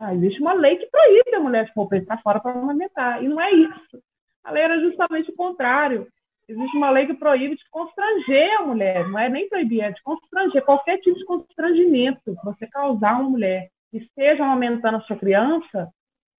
Ah, 0.00 0.14
existe 0.14 0.40
uma 0.40 0.52
lei 0.52 0.76
que 0.76 0.86
proíbe 0.86 1.34
a 1.34 1.40
mulher 1.40 1.64
de 1.66 1.74
pôr 1.74 1.88
para 1.88 2.18
fora 2.18 2.40
para 2.40 2.52
amamentar. 2.52 3.22
E 3.22 3.28
não 3.28 3.40
é 3.40 3.52
isso. 3.52 4.00
A 4.44 4.52
lei 4.52 4.62
era 4.62 4.80
justamente 4.80 5.30
o 5.30 5.36
contrário. 5.36 6.06
Existe 6.48 6.76
uma 6.76 6.90
lei 6.90 7.06
que 7.06 7.14
proíbe 7.14 7.56
de 7.56 7.68
constranger 7.70 8.60
a 8.60 8.62
mulher. 8.62 9.08
Não 9.08 9.18
é 9.18 9.28
nem 9.28 9.48
proibir, 9.48 9.80
é 9.80 9.90
de 9.90 10.02
constranger. 10.02 10.64
Qualquer 10.64 10.98
tipo 10.98 11.18
de 11.18 11.24
constrangimento 11.24 12.20
que 12.24 12.44
você 12.44 12.66
causar 12.68 13.14
a 13.14 13.18
uma 13.18 13.30
mulher 13.30 13.68
estejam 13.98 14.50
aumentando 14.50 14.96
a 14.96 15.00
sua 15.02 15.16
criança, 15.16 15.88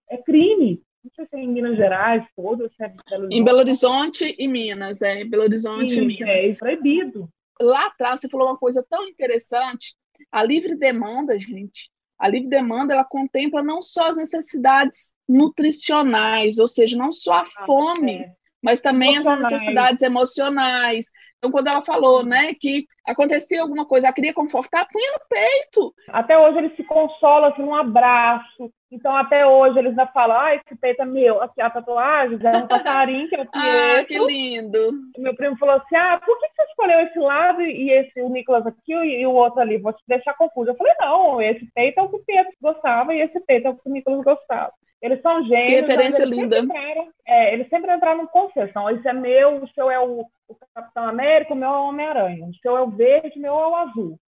é 0.10 0.18
crime. 0.18 0.82
Não 1.04 1.12
sei 1.16 1.26
se 1.26 1.36
é 1.36 1.40
em 1.40 1.48
Minas 1.48 1.78
Gerais, 1.78 2.26
todo, 2.36 2.70
se 2.70 2.84
é 2.84 2.94
Belo 3.10 3.28
Em 3.32 3.44
Belo 3.44 3.60
Horizonte 3.60 4.36
e 4.38 4.48
Minas, 4.48 5.02
é. 5.02 5.22
Em 5.22 5.30
Belo 5.30 5.44
Horizonte 5.44 5.94
Sim, 5.94 6.04
e 6.04 6.08
Minas. 6.08 6.30
É, 6.30 6.54
proibido. 6.54 7.30
Lá 7.60 7.88
atrás, 7.88 8.20
você 8.20 8.30
falou 8.30 8.48
uma 8.48 8.58
coisa 8.58 8.86
tão 8.90 9.08
interessante. 9.08 9.96
A 10.32 10.44
livre 10.44 10.76
demanda, 10.76 11.38
gente, 11.40 11.90
a 12.20 12.28
livre 12.28 12.50
demanda, 12.50 12.94
ela 12.94 13.06
contempla 13.06 13.62
não 13.62 13.82
só 13.82 14.08
as 14.08 14.18
necessidades 14.18 15.14
nutricionais, 15.30 16.58
ou 16.58 16.68
seja, 16.68 16.98
não 16.98 17.12
só 17.12 17.34
a 17.34 17.42
ah, 17.42 17.66
fome, 17.66 18.16
é. 18.16 18.34
Mas 18.64 18.82
também 18.82 19.18
as 19.18 19.26
necessidades 19.26 20.02
emocionais, 20.02 21.12
então, 21.38 21.52
quando 21.52 21.68
ela 21.68 21.86
falou, 21.86 22.26
né, 22.26 22.54
que 22.56 22.88
acontecia 23.06 23.62
alguma 23.62 23.86
coisa, 23.86 24.08
ela 24.08 24.14
queria 24.14 24.34
confortar, 24.34 24.88
punha 24.92 25.12
no 25.12 25.20
peito. 25.30 25.94
Até 26.10 26.38
hoje 26.38 26.58
eles 26.58 26.76
se 26.76 26.84
consolam 26.84 27.52
assim, 27.52 27.62
num 27.62 27.76
abraço. 27.76 28.72
Então, 28.92 29.16
até 29.16 29.46
hoje 29.46 29.78
eles 29.78 29.92
ainda 29.92 30.08
falam, 30.08 30.40
ah, 30.40 30.56
esse 30.56 30.76
peito 30.80 31.02
é 31.02 31.06
meu. 31.06 31.42
Aqui 31.42 31.62
a 31.62 31.70
tatuagem 31.70 32.40
é 32.42 32.58
um 32.58 32.68
passarinho 32.68 33.30
que 33.30 33.36
é 33.36 33.42
o 33.42 33.48
Ah, 33.54 34.04
que 34.04 34.18
lindo. 34.18 34.94
Meu 35.18 35.36
primo 35.36 35.58
falou 35.58 35.76
assim, 35.76 35.96
ah, 35.96 36.20
por 36.26 36.40
que 36.40 36.48
você 36.48 36.64
escolheu 36.64 37.02
esse 37.02 37.20
lado 37.20 37.62
e 37.62 37.92
esse, 37.92 38.22
o 38.22 38.30
Nicolas 38.30 38.66
aqui 38.66 38.94
e 38.94 39.28
o 39.28 39.34
outro 39.34 39.60
ali? 39.60 39.78
Vou 39.78 39.94
te 39.94 40.02
deixar 40.08 40.34
confuso. 40.36 40.72
Eu 40.72 40.76
falei, 40.76 40.94
não, 41.00 41.42
esse 41.42 41.70
peito 41.76 42.00
é 42.00 42.04
o 42.04 42.10
que 42.10 42.16
o 42.16 42.24
Pedro 42.26 42.52
gostava 42.62 43.14
e 43.14 43.22
esse 43.22 43.40
peito 43.42 43.68
é 43.68 43.70
o 43.70 43.76
que 43.76 43.88
o 43.88 43.92
Nicolas 43.92 44.24
gostava. 44.24 44.74
Eles 45.02 45.22
são 45.22 45.44
gêmeos. 45.44 45.86
Que 45.86 45.92
referência 45.92 46.26
linda. 46.26 46.60
Entraram, 46.60 47.10
é, 47.26 47.54
eles 47.54 47.70
sempre 47.70 47.94
entraram 47.94 48.24
no 48.24 48.28
consenso. 48.28 48.70
Então, 48.70 48.90
esse 48.90 49.08
é 49.08 49.14
meu, 49.14 49.64
o 49.64 49.68
seu 49.70 49.92
é 49.92 50.00
o, 50.00 50.26
o 50.48 50.56
Capitão 50.74 51.08
América, 51.08 51.54
o 51.54 51.58
meu 51.58 51.70
é 51.70 51.78
o 51.78 51.88
Homem-Aranha. 51.88 52.46
O 52.48 52.56
seu 52.56 52.76
é 52.76 52.82
o 52.82 52.90
verde, 52.90 53.38
o 53.38 53.42
meu 53.42 53.54
é 53.54 53.68
o 53.68 53.76
azul. 53.76 54.20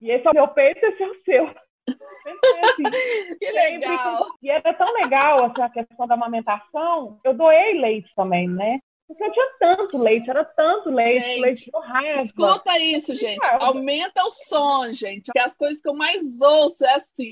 E 0.00 0.10
esse 0.10 0.26
é 0.26 0.30
o 0.30 0.34
meu 0.34 0.48
peito, 0.48 0.84
esse 0.84 1.02
é 1.02 1.06
o 1.08 1.22
seu. 1.22 1.44
Assim. 2.28 2.82
que 3.38 3.50
legal! 3.50 4.26
E 4.42 4.50
era 4.50 4.74
tão 4.74 4.92
legal 4.92 5.44
assim, 5.44 5.62
a 5.62 5.70
questão 5.70 6.06
da 6.06 6.14
amamentação. 6.14 7.18
Eu 7.24 7.32
doei 7.32 7.80
leite 7.80 8.12
também, 8.14 8.46
né? 8.46 8.80
Porque 9.08 9.24
eu 9.24 9.32
tinha 9.32 9.46
tanto 9.58 9.96
leite, 9.96 10.28
era 10.28 10.44
tanto 10.44 10.90
leite, 10.90 11.24
gente, 11.24 11.40
leite 11.40 11.70
raiva. 11.82 12.22
Escuta 12.22 12.78
isso, 12.78 13.16
gente. 13.16 13.42
Aumenta 13.58 14.22
o 14.22 14.28
som, 14.28 14.92
gente. 14.92 15.24
Porque 15.24 15.38
as 15.38 15.56
coisas 15.56 15.80
que 15.80 15.88
eu 15.88 15.94
mais 15.94 16.42
ouço 16.42 16.84
é 16.84 16.92
assim. 16.92 17.30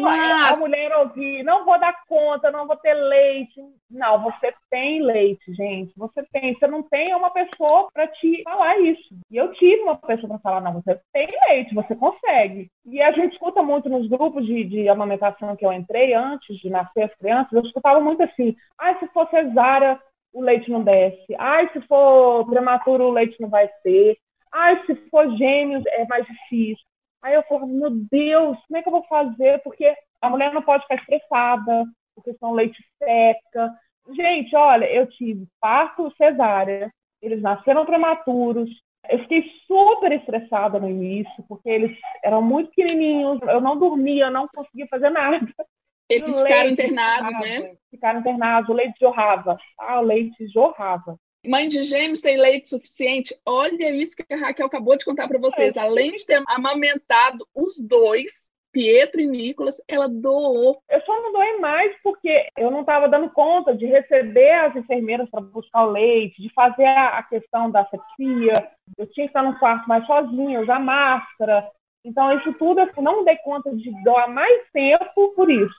Mas... 0.00 0.58
A 0.58 0.60
mulher 0.64 0.96
ouvir, 0.96 1.44
não 1.44 1.64
vou 1.64 1.78
dar 1.78 1.94
conta, 2.08 2.50
não 2.50 2.66
vou 2.66 2.76
ter 2.76 2.94
leite. 2.94 3.62
Não, 3.88 4.20
você 4.20 4.52
tem 4.68 5.00
leite, 5.00 5.54
gente. 5.54 5.92
Você 5.96 6.24
tem. 6.32 6.54
Você 6.54 6.66
não 6.66 6.82
tem 6.82 7.14
uma 7.14 7.30
pessoa 7.30 7.88
para 7.92 8.08
te 8.08 8.42
falar 8.42 8.80
isso. 8.80 9.14
E 9.30 9.36
eu 9.36 9.52
tive 9.52 9.82
uma 9.82 9.96
pessoa 9.96 10.28
para 10.28 10.38
falar, 10.40 10.60
não, 10.60 10.72
você 10.72 10.98
tem 11.12 11.28
leite, 11.48 11.74
você 11.74 11.94
consegue. 11.94 12.68
E 12.84 13.00
a 13.00 13.12
gente 13.12 13.34
escuta 13.34 13.62
muito 13.62 13.88
nos 13.88 14.08
grupos 14.08 14.44
de, 14.44 14.64
de 14.64 14.88
amamentação 14.88 15.54
que 15.54 15.64
eu 15.64 15.72
entrei 15.72 16.14
antes 16.14 16.58
de 16.58 16.68
nascer 16.68 17.04
as 17.04 17.14
crianças, 17.14 17.52
eu 17.52 17.62
escutava 17.62 18.00
muito 18.00 18.22
assim, 18.22 18.56
ah, 18.78 18.94
se 18.98 19.06
for 19.08 19.28
cesárea, 19.30 20.00
o 20.32 20.40
leite 20.40 20.70
não 20.70 20.82
desce. 20.82 21.34
Ai, 21.38 21.68
se 21.72 21.80
for 21.82 22.46
prematuro, 22.48 23.04
o 23.04 23.12
leite 23.12 23.40
não 23.40 23.48
vai 23.48 23.68
ter. 23.82 24.16
Ai, 24.52 24.84
se 24.86 24.94
for 25.10 25.28
gêmeos, 25.36 25.84
é 25.86 26.06
mais 26.06 26.26
difícil. 26.26 26.84
Aí 27.22 27.34
eu 27.34 27.42
falo, 27.44 27.66
meu 27.66 27.90
Deus, 27.90 28.58
como 28.66 28.76
é 28.76 28.82
que 28.82 28.88
eu 28.88 28.92
vou 28.92 29.04
fazer? 29.04 29.62
Porque 29.62 29.94
a 30.20 30.28
mulher 30.28 30.52
não 30.52 30.62
pode 30.62 30.82
ficar 30.82 30.96
estressada, 30.96 31.84
porque 32.14 32.32
senão 32.34 32.52
o 32.52 32.54
leite 32.54 32.82
seca. 32.98 33.72
Gente, 34.10 34.54
olha, 34.56 34.86
eu 34.86 35.06
tive 35.06 35.46
parto 35.60 36.12
cesárea, 36.16 36.92
eles 37.20 37.40
nasceram 37.40 37.86
prematuros. 37.86 38.68
Eu 39.08 39.18
fiquei 39.20 39.44
super 39.66 40.12
estressada 40.12 40.78
no 40.78 40.88
início, 40.88 41.44
porque 41.48 41.68
eles 41.68 41.96
eram 42.24 42.42
muito 42.42 42.70
pequenininhos, 42.70 43.40
eu 43.42 43.60
não 43.60 43.78
dormia, 43.78 44.30
não 44.30 44.48
conseguia 44.48 44.86
fazer 44.88 45.10
nada. 45.10 45.40
Eles 46.12 46.40
ficaram 46.40 46.70
internados, 46.70 47.40
né? 47.40 47.76
Ficaram 47.90 48.20
internados, 48.20 48.68
o 48.68 48.72
leite 48.72 48.94
jorrava. 49.00 49.56
Ah, 49.78 50.00
o 50.00 50.04
leite 50.04 50.46
jorrava. 50.48 51.18
Mãe 51.46 51.66
de 51.66 51.82
gêmeos 51.82 52.20
tem 52.20 52.36
leite 52.36 52.68
suficiente? 52.68 53.36
Olha 53.44 53.90
isso 53.90 54.16
que 54.16 54.32
a 54.32 54.36
Raquel 54.36 54.66
acabou 54.66 54.96
de 54.96 55.04
contar 55.04 55.26
para 55.26 55.40
vocês. 55.40 55.76
É. 55.76 55.80
Além 55.80 56.12
de 56.12 56.24
ter 56.24 56.40
amamentado 56.46 57.44
os 57.54 57.84
dois, 57.84 58.52
Pietro 58.72 59.20
e 59.20 59.26
Nicolas, 59.26 59.82
ela 59.88 60.08
doou. 60.08 60.80
Eu 60.88 61.00
só 61.02 61.20
não 61.20 61.32
doei 61.32 61.58
mais 61.58 61.92
porque 62.02 62.46
eu 62.56 62.70
não 62.70 62.80
estava 62.80 63.08
dando 63.08 63.28
conta 63.30 63.74
de 63.74 63.86
receber 63.86 64.52
as 64.52 64.76
enfermeiras 64.76 65.28
para 65.30 65.40
buscar 65.40 65.84
o 65.84 65.90
leite, 65.90 66.40
de 66.40 66.52
fazer 66.54 66.86
a 66.86 67.22
questão 67.24 67.70
da 67.70 67.80
asepsia. 67.80 68.70
Eu 68.96 69.06
tinha 69.08 69.26
que 69.26 69.30
estar 69.30 69.42
no 69.42 69.58
quarto 69.58 69.88
mais 69.88 70.06
sozinha, 70.06 70.60
usar 70.60 70.78
máscara. 70.78 71.68
Então, 72.04 72.36
isso 72.36 72.52
tudo 72.54 72.80
eu 72.80 73.02
não 73.02 73.24
dei 73.24 73.36
conta 73.44 73.74
de 73.74 73.90
doar 74.02 74.28
mais 74.28 74.62
tempo 74.72 75.34
por 75.36 75.50
isso, 75.50 75.74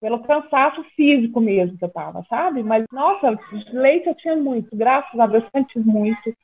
pelo 0.00 0.22
cansaço 0.22 0.84
físico 0.96 1.40
mesmo 1.40 1.78
que 1.78 1.84
eu 1.84 1.92
tava, 1.92 2.22
sabe? 2.28 2.62
Mas, 2.62 2.84
nossa, 2.92 3.38
leite 3.72 4.08
eu 4.08 4.14
tinha 4.16 4.36
muito, 4.36 4.76
graças 4.76 5.18
a 5.18 5.26
Deus, 5.26 5.44
eu 5.54 5.64
tive 5.64 5.88
muito. 5.88 6.34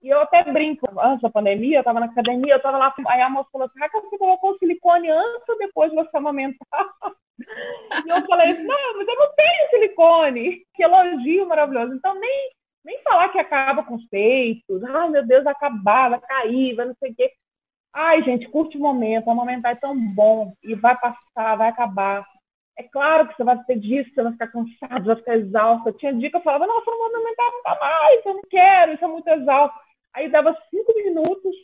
E 0.00 0.08
eu 0.08 0.20
até 0.20 0.44
brinco, 0.44 0.86
antes 1.00 1.22
da 1.22 1.30
pandemia, 1.30 1.78
eu 1.78 1.80
estava 1.80 1.98
na 1.98 2.06
academia, 2.06 2.52
eu 2.52 2.58
estava 2.58 2.78
lá, 2.78 2.94
aí 3.08 3.20
a 3.20 3.28
moça 3.28 3.48
falou 3.50 3.66
assim, 3.66 3.80
Raquel, 3.80 4.02
você 4.02 4.16
colocou 4.16 4.56
silicone 4.58 5.10
antes 5.10 5.48
ou 5.48 5.58
depois 5.58 5.90
de 5.90 5.96
você 5.96 6.16
amamentar? 6.16 6.58
e 8.06 8.08
eu 8.08 8.26
falei 8.26 8.52
assim, 8.52 8.62
não, 8.62 8.96
mas 8.96 9.08
eu 9.08 9.16
não 9.16 9.34
tenho 9.34 9.70
silicone. 9.70 10.62
Que 10.74 10.84
elogio 10.84 11.48
maravilhoso. 11.48 11.94
Então, 11.94 12.14
nem, 12.14 12.50
nem 12.84 13.02
falar 13.02 13.30
que 13.30 13.40
acaba 13.40 13.82
com 13.82 13.96
os 13.96 14.06
peitos, 14.08 14.84
ai 14.84 15.10
meu 15.10 15.26
Deus, 15.26 15.42
vai 15.42 15.52
acabar, 15.52 16.10
vai 16.10 16.20
cair, 16.20 16.76
vai 16.76 16.86
não 16.86 16.94
sei 17.00 17.10
o 17.10 17.14
quê. 17.16 17.32
Ai, 17.92 18.22
gente, 18.22 18.48
curte 18.50 18.76
o 18.76 18.80
momento, 18.80 19.30
amamentar 19.30 19.72
é 19.72 19.74
tão 19.74 19.98
bom, 20.14 20.52
e 20.62 20.74
vai 20.74 20.96
passar, 20.96 21.56
vai 21.56 21.68
acabar. 21.68 22.24
É 22.78 22.84
claro 22.84 23.26
que 23.26 23.36
você 23.36 23.42
vai 23.42 23.58
ter 23.64 23.76
disso, 23.80 24.08
você 24.14 24.22
vai 24.22 24.32
ficar 24.32 24.46
cansado, 24.48 25.04
vai 25.04 25.16
ficar 25.16 25.36
exausto. 25.36 25.92
Tinha 25.94 26.14
dia 26.14 26.30
que 26.30 26.36
eu 26.36 26.42
falava, 26.42 26.64
nossa, 26.64 26.88
não 26.88 26.96
vou 26.96 27.06
amamentar 27.08 27.52
nunca 27.52 27.80
mais, 27.80 28.24
eu 28.24 28.34
não 28.34 28.42
quero, 28.48 28.92
isso 28.94 29.04
é 29.04 29.08
muito 29.08 29.28
exausto. 29.28 29.78
Aí 30.14 30.30
dava 30.30 30.56
cinco 30.70 30.94
minutos, 30.94 31.54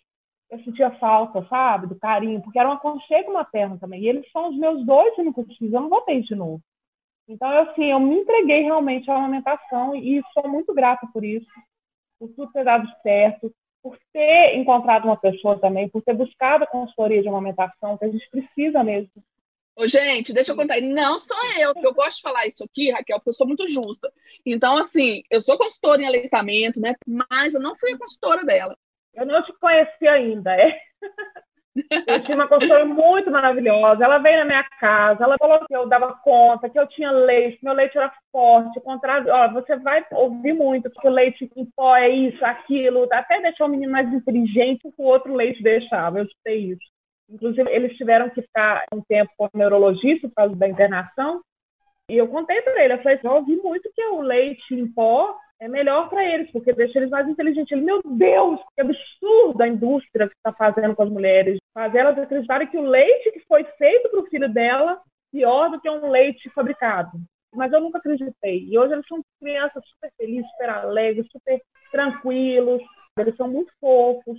eu 0.50 0.59
sentia 0.64 0.90
falta, 0.98 1.46
sabe, 1.48 1.87
do 1.87 1.94
carinho, 1.94 2.42
porque 2.42 2.59
era 2.59 2.68
um 2.68 2.72
aconchego 2.72 3.33
materno 3.33 3.79
também. 3.79 4.03
E 4.03 4.09
eles 4.09 4.29
são 4.33 4.50
os 4.50 4.59
meus 4.59 4.85
dois 4.85 5.16
únicos 5.16 5.46
filhos, 5.57 5.72
eu 5.72 5.83
não 5.83 5.88
vou 5.88 6.00
ter 6.00 6.20
de 6.20 6.35
novo. 6.35 6.61
Então, 7.29 7.48
assim, 7.61 7.92
eu 7.92 8.00
me 8.00 8.16
entreguei 8.16 8.62
realmente 8.62 9.09
à 9.09 9.14
amamentação 9.14 9.94
e 9.94 10.20
sou 10.33 10.48
muito 10.48 10.74
grata 10.74 11.07
por 11.12 11.24
isso, 11.24 11.46
por 12.18 12.29
tudo 12.31 12.53
ter 12.53 12.64
dado 12.64 12.88
certo, 13.03 13.55
por 13.81 13.96
ter 14.12 14.57
encontrado 14.57 15.05
uma 15.05 15.16
pessoa 15.16 15.59
também, 15.61 15.88
por 15.88 16.03
ter 16.03 16.14
buscado 16.14 16.64
a 16.64 16.66
consultoria 16.66 17.22
de 17.22 17.29
amamentação, 17.29 17.96
que 17.96 18.05
a 18.05 18.11
gente 18.11 18.29
precisa 18.31 18.83
mesmo. 18.83 19.11
Ô, 19.76 19.88
gente, 19.88 20.32
deixa 20.32 20.52
eu 20.52 20.56
contar. 20.56 20.80
Não 20.80 21.18
sou 21.18 21.37
eu, 21.58 21.72
porque 21.72 21.87
eu 21.87 21.94
gosto 21.94 22.16
de 22.18 22.22
falar 22.22 22.46
isso 22.46 22.64
aqui, 22.64 22.90
Raquel, 22.90 23.18
porque 23.18 23.30
eu 23.30 23.34
sou 23.34 23.46
muito 23.46 23.66
justa. 23.66 24.12
Então, 24.46 24.76
assim, 24.76 25.22
eu 25.30 25.40
sou 25.40 25.58
consultora 25.58 26.00
em 26.00 26.06
aleitamento, 26.06 26.80
né? 26.80 26.94
Mas 27.06 27.54
eu 27.54 27.60
não 27.60 27.74
fui 27.74 27.92
a 27.92 27.98
consultora 27.98 28.44
dela. 28.44 28.76
Eu 29.14 29.26
não 29.26 29.42
te 29.42 29.52
conheci 29.54 30.06
ainda, 30.06 30.54
é? 30.54 30.78
Eu 32.06 32.22
tinha 32.22 32.37
uma 32.37 32.46
consultora 32.46 32.84
muito 32.84 33.30
maravilhosa. 33.32 34.04
Ela 34.04 34.18
veio 34.18 34.38
na 34.38 34.44
minha 34.44 34.64
casa, 34.78 35.24
ela 35.24 35.37
falou 35.37 35.66
que 35.66 35.74
eu 35.74 35.88
dava 35.88 36.14
conta, 36.22 36.70
que 36.70 36.78
eu 36.78 36.87
tinha 36.87 37.10
leite, 37.10 37.58
meu 37.64 37.72
leite 37.72 37.98
era 37.98 38.14
forte. 38.30 38.80
Contrário, 38.80 39.28
ó, 39.32 39.52
você 39.52 39.76
vai 39.76 40.06
ouvir 40.12 40.52
muito 40.52 40.88
que 40.88 41.06
o 41.06 41.10
leite 41.10 41.50
em 41.56 41.64
pó 41.74 41.96
é 41.96 42.08
isso, 42.08 42.44
aquilo, 42.44 43.08
até 43.10 43.40
deixar 43.40 43.64
o 43.64 43.68
menino 43.68 43.90
mais 43.90 44.12
inteligente 44.12 44.82
que 44.82 45.02
o 45.02 45.04
outro 45.04 45.34
leite 45.34 45.62
deixava. 45.64 46.20
Eu 46.20 46.28
sei 46.44 46.72
isso. 46.72 46.93
Inclusive, 47.28 47.70
eles 47.70 47.96
tiveram 47.96 48.30
que 48.30 48.42
ficar 48.42 48.84
um 48.92 49.00
tempo 49.02 49.30
com 49.37 49.46
o 49.46 49.50
neurologista 49.58 50.28
por 50.28 50.34
causa 50.34 50.56
da 50.56 50.68
internação. 50.68 51.40
E 52.10 52.16
eu 52.16 52.28
contei 52.28 52.60
para 52.62 52.84
ele, 52.84 52.94
eu 52.94 53.02
falei, 53.02 53.18
eu 53.22 53.32
ouvi 53.32 53.56
muito 53.56 53.90
que 53.94 54.04
o 54.04 54.20
leite 54.20 54.74
em 54.74 54.87
pó 54.92 55.34
é 55.60 55.68
melhor 55.68 56.10
para 56.10 56.22
eles, 56.22 56.50
porque 56.50 56.72
deixa 56.72 56.98
eles 56.98 57.10
mais 57.10 57.26
inteligentes. 57.26 57.72
Ele, 57.72 57.80
meu 57.80 58.02
Deus, 58.04 58.60
que 58.74 58.82
absurdo 58.82 59.62
a 59.62 59.68
indústria 59.68 60.28
que 60.28 60.34
está 60.34 60.52
fazendo 60.52 60.94
com 60.94 61.02
as 61.02 61.08
mulheres. 61.08 61.58
Fazer 61.72 61.98
elas 61.98 62.18
acreditarem 62.18 62.68
que 62.68 62.76
o 62.76 62.82
leite 62.82 63.32
que 63.32 63.40
foi 63.48 63.64
feito 63.64 64.10
para 64.10 64.20
o 64.20 64.26
filho 64.26 64.52
dela 64.52 65.00
pior 65.32 65.70
do 65.70 65.80
que 65.80 65.88
um 65.88 66.10
leite 66.10 66.50
fabricado. 66.50 67.12
Mas 67.54 67.72
eu 67.72 67.80
nunca 67.80 67.98
acreditei. 67.98 68.66
E 68.68 68.78
hoje 68.78 68.92
eles 68.92 69.06
são 69.06 69.20
crianças 69.40 69.82
super 69.88 70.12
felizes, 70.18 70.50
super 70.50 70.68
alegres, 70.68 71.26
super 71.30 71.60
tranquilos. 71.90 72.82
Eles 73.18 73.37
são 73.37 73.48
muito 73.48 73.72
fofos. 73.80 74.38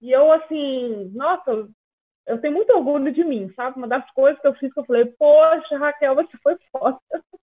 E 0.00 0.10
eu, 0.10 0.32
assim, 0.32 1.10
nossa, 1.14 1.68
eu 2.28 2.40
tenho 2.40 2.54
muito 2.54 2.70
orgulho 2.72 3.12
de 3.12 3.24
mim, 3.24 3.50
sabe? 3.56 3.76
Uma 3.78 3.88
das 3.88 4.08
coisas 4.12 4.40
que 4.40 4.46
eu 4.46 4.54
fiz 4.54 4.72
que 4.72 4.78
eu 4.80 4.84
falei, 4.84 5.06
poxa, 5.06 5.76
Raquel, 5.78 6.14
você 6.14 6.36
foi 6.42 6.56
foda. 6.70 6.98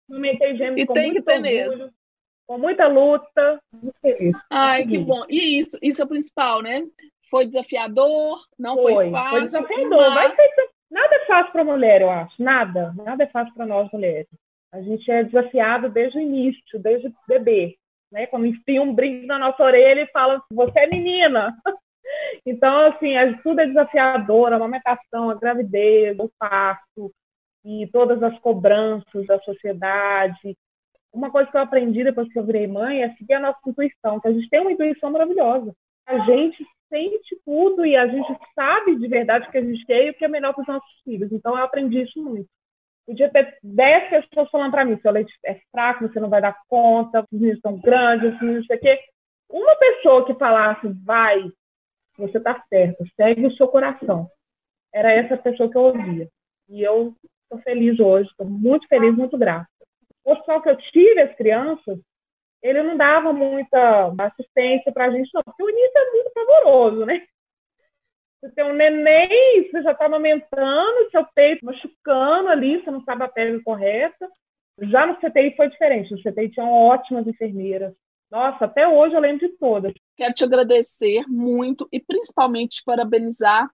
Amamentei 0.09 0.55
gêmeos 0.55 0.77
e 0.81 0.85
com 0.85 0.93
tem 0.93 1.11
muito 1.11 1.23
que 1.23 1.23
ter 1.23 1.33
orgulho, 1.37 1.53
mesmo. 1.55 1.89
com 2.47 2.57
muita 2.59 2.87
luta, 2.87 3.59
muito 3.81 3.95
feliz. 4.01 4.35
Ai, 4.51 4.85
que 4.85 4.97
bom. 4.99 5.23
E 5.29 5.57
isso, 5.59 5.77
isso 5.81 6.01
é 6.01 6.05
o 6.05 6.09
principal, 6.09 6.61
né? 6.61 6.83
Foi 7.31 7.47
desafiador, 7.47 8.37
não 8.57 8.75
foi, 8.75 8.93
Foi, 8.93 9.09
fácil. 9.11 9.29
foi 9.31 9.41
desafiador. 9.41 10.13
Vai 10.13 10.27
mas- 10.27 10.37
ser- 10.37 10.69
nada 10.91 11.15
é 11.15 11.25
fácil 11.25 11.51
para 11.51 11.63
mulher, 11.63 12.01
eu 12.01 12.09
acho. 12.11 12.41
Nada. 12.41 12.93
Nada 12.95 13.23
é 13.23 13.27
fácil 13.27 13.53
para 13.55 13.65
nós 13.65 13.89
mulheres. 13.91 14.27
A 14.71 14.81
gente 14.81 15.09
é 15.09 15.23
desafiado 15.23 15.89
desde 15.89 16.17
o 16.17 16.21
início, 16.21 16.77
desde 16.79 17.07
o 17.07 17.13
bebê. 17.27 17.75
Né? 18.11 18.27
Quando 18.27 18.45
enfia 18.45 18.81
um 18.81 18.93
brinco 18.93 19.25
na 19.25 19.39
nossa 19.39 19.63
orelha 19.63 20.01
e 20.01 20.11
fala, 20.11 20.41
você 20.51 20.81
é 20.81 20.87
menina. 20.87 21.57
Então, 22.45 22.87
assim, 22.87 23.15
é- 23.15 23.33
tudo 23.41 23.59
é 23.59 23.65
desafiador, 23.65 24.53
a 24.53 24.57
amamentação, 24.57 25.29
a 25.29 25.35
gravidez, 25.35 26.17
o 26.19 26.29
parto 26.37 27.11
e 27.65 27.87
todas 27.91 28.21
as 28.21 28.37
cobranças 28.39 29.25
da 29.25 29.39
sociedade. 29.39 30.55
Uma 31.11 31.31
coisa 31.31 31.49
que 31.49 31.57
eu 31.57 31.61
aprendi 31.61 32.03
depois 32.03 32.31
que 32.31 32.37
eu 32.37 32.45
virei 32.45 32.67
mãe 32.67 33.01
é 33.01 33.09
seguir 33.15 33.33
a 33.33 33.39
nossa 33.39 33.59
intuição, 33.65 34.19
que 34.19 34.27
a 34.27 34.31
gente 34.31 34.49
tem 34.49 34.59
uma 34.59 34.71
intuição 34.71 35.11
maravilhosa. 35.11 35.73
A 36.05 36.19
gente 36.19 36.63
sente 36.87 37.35
tudo 37.43 37.85
e 37.85 37.95
a 37.95 38.05
gente 38.07 38.37
sabe 38.53 38.95
de 38.95 39.07
verdade 39.07 39.47
o 39.47 39.51
que 39.51 39.57
a 39.57 39.63
gente 39.63 39.83
quer 39.85 40.05
e 40.05 40.09
o 40.11 40.13
que 40.13 40.23
é 40.23 40.27
melhor 40.27 40.53
para 40.53 40.61
os 40.61 40.67
nossos 40.67 41.01
filhos. 41.03 41.31
Então, 41.31 41.57
eu 41.57 41.63
aprendi 41.63 42.01
isso 42.03 42.21
muito. 42.21 42.47
Podia 43.07 43.29
ter 43.29 43.57
10 43.63 44.09
pessoas 44.09 44.49
falando 44.49 44.71
para 44.71 44.85
mim, 44.85 44.99
seu 45.01 45.11
leite 45.11 45.33
é 45.45 45.59
fraco, 45.71 46.07
você 46.07 46.19
não 46.19 46.29
vai 46.29 46.41
dar 46.41 46.57
conta, 46.67 47.21
os 47.21 47.27
meninos 47.31 47.57
estão 47.57 47.79
grandes, 47.79 48.33
os 48.33 48.41
meninos 48.41 48.61
não 48.61 48.65
sei 48.67 48.77
o 48.77 48.79
quê. 48.79 48.99
Uma 49.49 49.75
pessoa 49.75 50.25
que 50.25 50.33
falasse, 50.35 50.87
vai, 51.03 51.43
você 52.17 52.37
está 52.37 52.63
certo, 52.69 53.05
segue 53.15 53.45
o 53.45 53.55
seu 53.55 53.67
coração. 53.67 54.29
Era 54.93 55.11
essa 55.11 55.37
pessoa 55.37 55.69
que 55.69 55.77
eu 55.77 55.81
ouvia. 55.81 56.29
E 56.69 56.81
eu 56.81 57.13
estou 57.43 57.59
feliz 57.61 57.99
hoje, 57.99 58.29
estou 58.29 58.47
muito 58.47 58.87
feliz, 58.87 59.15
muito 59.15 59.37
grata. 59.37 59.67
O 60.23 60.31
hospital 60.31 60.61
que 60.61 60.69
eu 60.69 60.77
tive 60.77 61.21
as 61.21 61.35
crianças, 61.35 61.99
ele 62.61 62.81
não 62.81 62.97
dava 62.97 63.31
muita 63.31 64.13
assistência 64.19 64.91
para 64.91 65.05
a 65.05 65.11
gente, 65.11 65.29
não, 65.33 65.43
porque 65.43 65.63
o 65.63 65.69
início 65.69 65.91
é 65.95 66.11
muito 66.11 66.31
pavoroso, 66.33 67.05
né? 67.05 67.25
Você 68.41 68.51
tem 68.51 68.65
um 68.65 68.73
neném, 68.73 69.69
você 69.69 69.81
já 69.81 69.91
está 69.91 70.05
amamentando, 70.05 71.09
seu 71.11 71.25
peito 71.33 71.65
machucando 71.65 72.49
ali, 72.49 72.79
você 72.79 72.91
não 72.91 73.03
sabe 73.03 73.23
a 73.23 73.27
pele 73.27 73.61
correta. 73.63 74.29
Já 74.81 75.05
no 75.05 75.15
CTI 75.15 75.55
foi 75.55 75.69
diferente, 75.69 76.11
no 76.11 76.21
CTI 76.21 76.49
tinham 76.49 76.71
ótimas 76.71 77.25
enfermeiras. 77.27 77.93
Nossa, 78.29 78.65
até 78.65 78.87
hoje 78.87 79.15
eu 79.15 79.19
lembro 79.19 79.47
de 79.47 79.57
todas. 79.57 79.93
Quero 80.15 80.33
te 80.33 80.43
agradecer 80.43 81.25
muito 81.27 81.87
e 81.91 81.99
principalmente 81.99 82.77
te 82.77 82.83
parabenizar. 82.83 83.69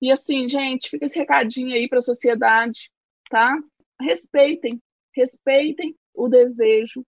E 0.00 0.10
assim, 0.10 0.48
gente, 0.48 0.90
fica 0.90 1.06
esse 1.06 1.18
recadinho 1.18 1.74
aí 1.74 1.88
para 1.88 1.98
a 1.98 2.02
sociedade, 2.02 2.90
tá? 3.30 3.58
Respeitem, 4.00 4.80
respeitem 5.14 5.96
o 6.14 6.28
desejo 6.28 7.04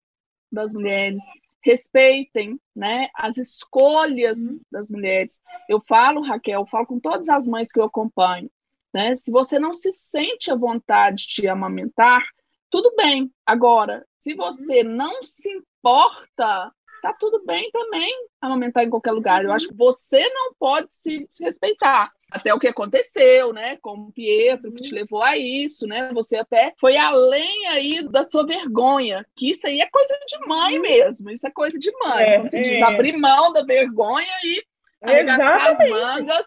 das 0.50 0.72
mulheres, 0.72 1.22
respeitem, 1.62 2.58
né, 2.74 3.08
as 3.14 3.36
escolhas 3.36 4.38
das 4.70 4.90
mulheres. 4.90 5.42
Eu 5.68 5.80
falo, 5.80 6.22
Raquel, 6.22 6.60
eu 6.60 6.66
falo 6.66 6.86
com 6.86 6.98
todas 6.98 7.28
as 7.28 7.46
mães 7.46 7.70
que 7.70 7.78
eu 7.78 7.84
acompanho, 7.84 8.50
né? 8.94 9.14
Se 9.14 9.30
você 9.30 9.58
não 9.58 9.74
se 9.74 9.92
sente 9.92 10.50
à 10.50 10.56
vontade 10.56 11.26
de 11.28 11.46
amamentar, 11.46 12.22
tudo 12.70 12.94
bem. 12.96 13.30
Agora, 13.44 14.06
se 14.18 14.34
você 14.34 14.82
não 14.82 15.22
se 15.22 15.50
importa 15.50 16.72
tá 17.00 17.12
tudo 17.18 17.42
bem 17.44 17.70
também 17.70 18.12
amamentar 18.40 18.84
em 18.84 18.90
qualquer 18.90 19.12
lugar. 19.12 19.44
Eu 19.44 19.52
acho 19.52 19.68
que 19.68 19.74
você 19.74 20.20
não 20.30 20.54
pode 20.58 20.88
se 20.90 21.26
desrespeitar. 21.28 22.10
Até 22.30 22.52
o 22.52 22.58
que 22.58 22.68
aconteceu, 22.68 23.54
né, 23.54 23.78
com 23.80 23.92
o 23.92 24.12
Pietro, 24.12 24.70
que 24.72 24.82
te 24.82 24.94
levou 24.94 25.22
a 25.22 25.36
isso, 25.38 25.86
né? 25.86 26.10
Você 26.12 26.36
até 26.36 26.74
foi 26.78 26.94
além 26.98 27.66
aí 27.68 28.06
da 28.06 28.28
sua 28.28 28.44
vergonha, 28.44 29.24
que 29.34 29.50
isso 29.50 29.66
aí 29.66 29.80
é 29.80 29.88
coisa 29.88 30.14
de 30.26 30.46
mãe 30.46 30.78
mesmo, 30.78 31.30
isso 31.30 31.46
é 31.46 31.50
coisa 31.50 31.78
de 31.78 31.90
mãe, 31.98 32.24
É, 32.24 32.36
como 32.36 32.50
se 32.50 32.58
é. 32.58 32.60
diz, 32.60 32.82
abrir 32.82 33.16
mão 33.16 33.50
da 33.52 33.64
vergonha 33.64 34.26
e 34.44 34.62
arregaçar 35.02 35.68
as 35.68 35.78
mangas. 35.78 36.46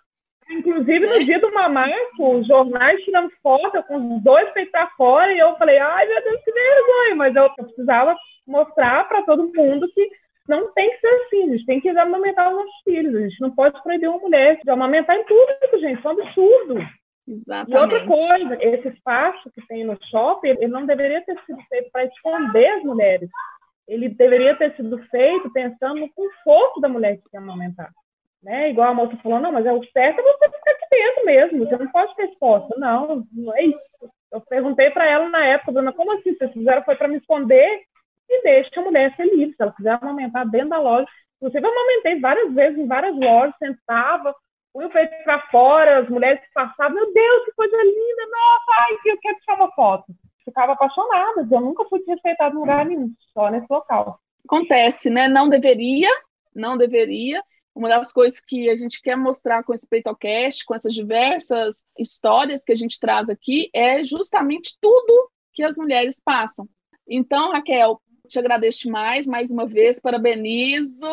Inclusive, 0.52 1.08
no 1.08 1.26
dia 1.26 1.40
do 1.40 1.52
mamaco, 1.52 2.38
os 2.38 2.46
jornais 2.46 3.02
tirando 3.04 3.32
foto 3.42 3.82
com 3.84 4.18
os 4.18 4.24
dois 4.24 4.52
peitos 4.52 4.80
fora, 4.96 5.34
e 5.34 5.40
eu 5.40 5.56
falei, 5.56 5.80
ai, 5.80 6.08
meu 6.08 6.24
Deus, 6.24 6.44
que 6.44 6.52
vergonha, 6.52 7.16
mas 7.16 7.36
eu 7.36 7.50
precisava 7.56 8.16
mostrar 8.46 9.08
para 9.08 9.24
todo 9.24 9.52
mundo 9.56 9.90
que 9.94 10.10
não 10.48 10.72
tem 10.74 10.90
que 10.90 11.00
ser 11.00 11.08
assim, 11.08 11.44
a 11.44 11.52
gente 11.54 11.66
tem 11.66 11.82
que 11.82 11.90
amamentar 11.90 12.50
os 12.50 12.56
nossos 12.56 12.82
filhos, 12.84 13.16
a 13.16 13.20
gente 13.20 13.42
não 13.42 13.52
pode 13.52 13.82
proibir 13.84 14.10
uma 14.10 14.20
mulher 14.20 14.60
de 14.64 14.70
amamentar 14.70 15.16
em 15.16 15.26
público, 15.26 15.80
gente, 15.80 16.00
isso 16.00 16.08
é 16.08 16.12
um 16.12 16.22
absurdo. 16.22 16.80
E 17.28 17.34
Exatamente. 17.34 17.78
outra 17.78 18.08
coisa, 18.08 18.58
esse 18.62 18.88
espaço 18.90 19.52
que 19.52 19.66
tem 19.68 19.84
no 19.84 19.98
shopping, 20.10 20.50
ele 20.50 20.68
não 20.68 20.86
deveria 20.86 21.24
ter 21.24 21.40
sido 21.46 21.62
feito 21.70 21.92
para 21.92 22.06
esconder 22.06 22.68
as 22.68 22.84
mulheres. 22.84 23.30
Ele 23.88 24.10
deveria 24.10 24.56
ter 24.56 24.76
sido 24.76 24.98
feito 25.10 25.52
pensando 25.52 26.00
no 26.00 26.10
conforto 26.14 26.82
da 26.82 26.90
mulher 26.90 27.18
que 27.18 27.30
quer 27.30 27.38
amamentar. 27.38 27.92
Né? 28.42 28.72
Igual 28.72 28.90
a 28.90 28.94
moça 28.94 29.18
falou, 29.18 29.40
não, 29.40 29.52
mas 29.52 29.66
é 29.66 29.72
o 29.72 29.84
certo 29.92 30.20
é 30.20 30.24
você 30.24 30.50
ficar 30.50 30.72
aqui 30.72 30.86
dentro 30.90 31.26
mesmo, 31.26 31.60
você 31.60 31.78
não 31.78 31.92
pode 31.92 32.16
ter 32.16 32.24
exposta. 32.24 32.76
Não, 32.78 33.24
não 33.32 33.56
é 33.56 33.66
isso. 33.66 33.80
Eu 34.32 34.42
perguntei 34.42 34.90
para 34.90 35.08
ela 35.08 35.30
na 35.30 35.46
época, 35.46 35.74
dona, 35.74 35.94
como 35.94 36.14
assim? 36.14 36.36
Vocês 36.36 36.52
fizeram 36.52 36.84
foi 36.84 36.96
para 36.96 37.08
me 37.08 37.18
esconder 37.18 37.84
e 38.32 38.44
deixa 38.44 38.80
a 38.80 38.84
mulher 38.84 39.16
ser 39.16 39.26
livre. 39.26 39.56
Se 39.56 39.62
ela 39.62 39.74
quiser 39.74 40.00
amamentar 40.02 40.50
dentro 40.50 40.70
da 40.70 40.80
loja. 40.80 41.08
Inclusive, 41.38 41.66
eu 41.66 41.72
amamentei 41.72 42.20
várias 42.20 42.54
vezes 42.54 42.78
em 42.78 42.88
várias 42.88 43.16
lojas, 43.16 43.56
sentava, 43.58 44.36
punha 44.72 44.88
o 44.88 44.92
peito 44.92 45.12
para 45.24 45.42
fora, 45.48 46.00
as 46.00 46.10
mulheres 46.10 46.40
passavam, 46.54 46.96
meu 46.96 47.12
Deus, 47.12 47.46
que 47.46 47.52
coisa 47.54 47.78
linda, 47.78 48.24
nossa, 48.32 48.82
ai, 48.82 48.98
eu 49.06 49.18
quero 49.20 49.40
tirar 49.40 49.56
uma 49.56 49.72
foto. 49.72 50.06
Ficava 50.46 50.74
apaixonada, 50.74 51.48
eu 51.50 51.62
nunca 51.62 51.86
fui 51.86 52.00
desrespeitada 52.00 52.56
em 52.56 52.60
lugar 52.60 52.86
nenhum, 52.86 53.12
só 53.34 53.50
nesse 53.50 53.68
local. 53.70 54.20
Acontece, 54.46 55.10
né? 55.10 55.28
Não 55.28 55.50
deveria, 55.50 56.10
não 56.54 56.78
deveria. 56.78 57.44
Uma 57.74 57.88
das 57.88 58.12
coisas 58.12 58.40
que 58.40 58.70
a 58.70 58.76
gente 58.76 59.02
quer 59.02 59.16
mostrar 59.16 59.64
com 59.64 59.74
esse 59.74 59.88
PeitoCast, 59.88 60.66
com 60.66 60.76
essas 60.76 60.94
diversas 60.94 61.86
histórias 61.98 62.64
que 62.64 62.72
a 62.72 62.76
gente 62.76 63.00
traz 63.00 63.30
aqui, 63.30 63.70
é 63.74 64.04
justamente 64.04 64.76
tudo 64.82 65.30
que 65.54 65.64
as 65.64 65.78
mulheres 65.78 66.22
passam. 66.24 66.68
Então, 67.08 67.52
Raquel, 67.52 68.02
te 68.32 68.40
agradeço 68.40 68.84
demais, 68.84 69.28
mais 69.28 69.52
uma 69.52 69.68
vez, 69.68 70.00
parabenizo. 70.00 71.08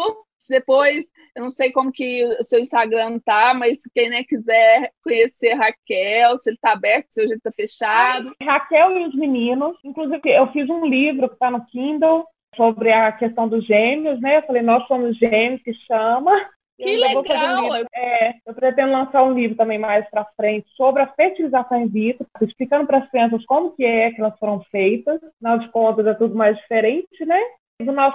Depois, 0.48 1.04
eu 1.36 1.42
não 1.42 1.50
sei 1.50 1.72
como 1.72 1.92
que 1.92 2.24
o 2.24 2.42
seu 2.42 2.58
Instagram 2.58 3.18
tá, 3.18 3.52
mas 3.52 3.82
quem 3.94 4.08
né, 4.08 4.24
quiser 4.24 4.90
conhecer 5.02 5.52
Raquel, 5.54 6.36
se 6.36 6.50
ele 6.50 6.56
está 6.56 6.72
aberto, 6.72 7.06
se 7.10 7.20
hoje 7.20 7.32
ele 7.32 7.38
está 7.38 7.52
fechado. 7.52 8.32
Raquel 8.42 8.98
e 8.98 9.06
os 9.08 9.14
meninos. 9.14 9.76
Inclusive, 9.84 10.20
eu 10.24 10.50
fiz 10.52 10.68
um 10.70 10.86
livro 10.86 11.28
que 11.28 11.34
está 11.34 11.50
no 11.50 11.64
Kindle 11.66 12.24
sobre 12.56 12.90
a 12.92 13.12
questão 13.12 13.46
dos 13.46 13.64
gêmeos, 13.66 14.20
né? 14.20 14.38
Eu 14.38 14.42
falei, 14.42 14.62
nós 14.62 14.86
somos 14.86 15.16
gêmeos, 15.18 15.62
que 15.62 15.74
chama. 15.86 16.32
Que 16.78 16.96
legal! 16.96 17.64
Um 17.64 17.74
é, 17.92 18.34
eu 18.46 18.54
pretendo 18.54 18.92
lançar 18.92 19.24
um 19.24 19.34
livro 19.34 19.56
também 19.56 19.78
mais 19.78 20.08
para 20.10 20.24
frente 20.36 20.68
sobre 20.76 21.02
a 21.02 21.08
fertilização 21.08 21.82
in 21.82 21.88
vitro, 21.88 22.26
explicando 22.40 22.86
para 22.86 22.98
as 22.98 23.10
crianças 23.10 23.44
como 23.46 23.72
que 23.72 23.84
é 23.84 24.12
que 24.12 24.20
elas 24.20 24.38
foram 24.38 24.60
feitas. 24.70 25.20
Afinal 25.22 25.58
de 25.58 25.68
contas, 25.70 26.06
é 26.06 26.14
tudo 26.14 26.36
mais 26.36 26.56
diferente, 26.56 27.24
né? 27.24 27.40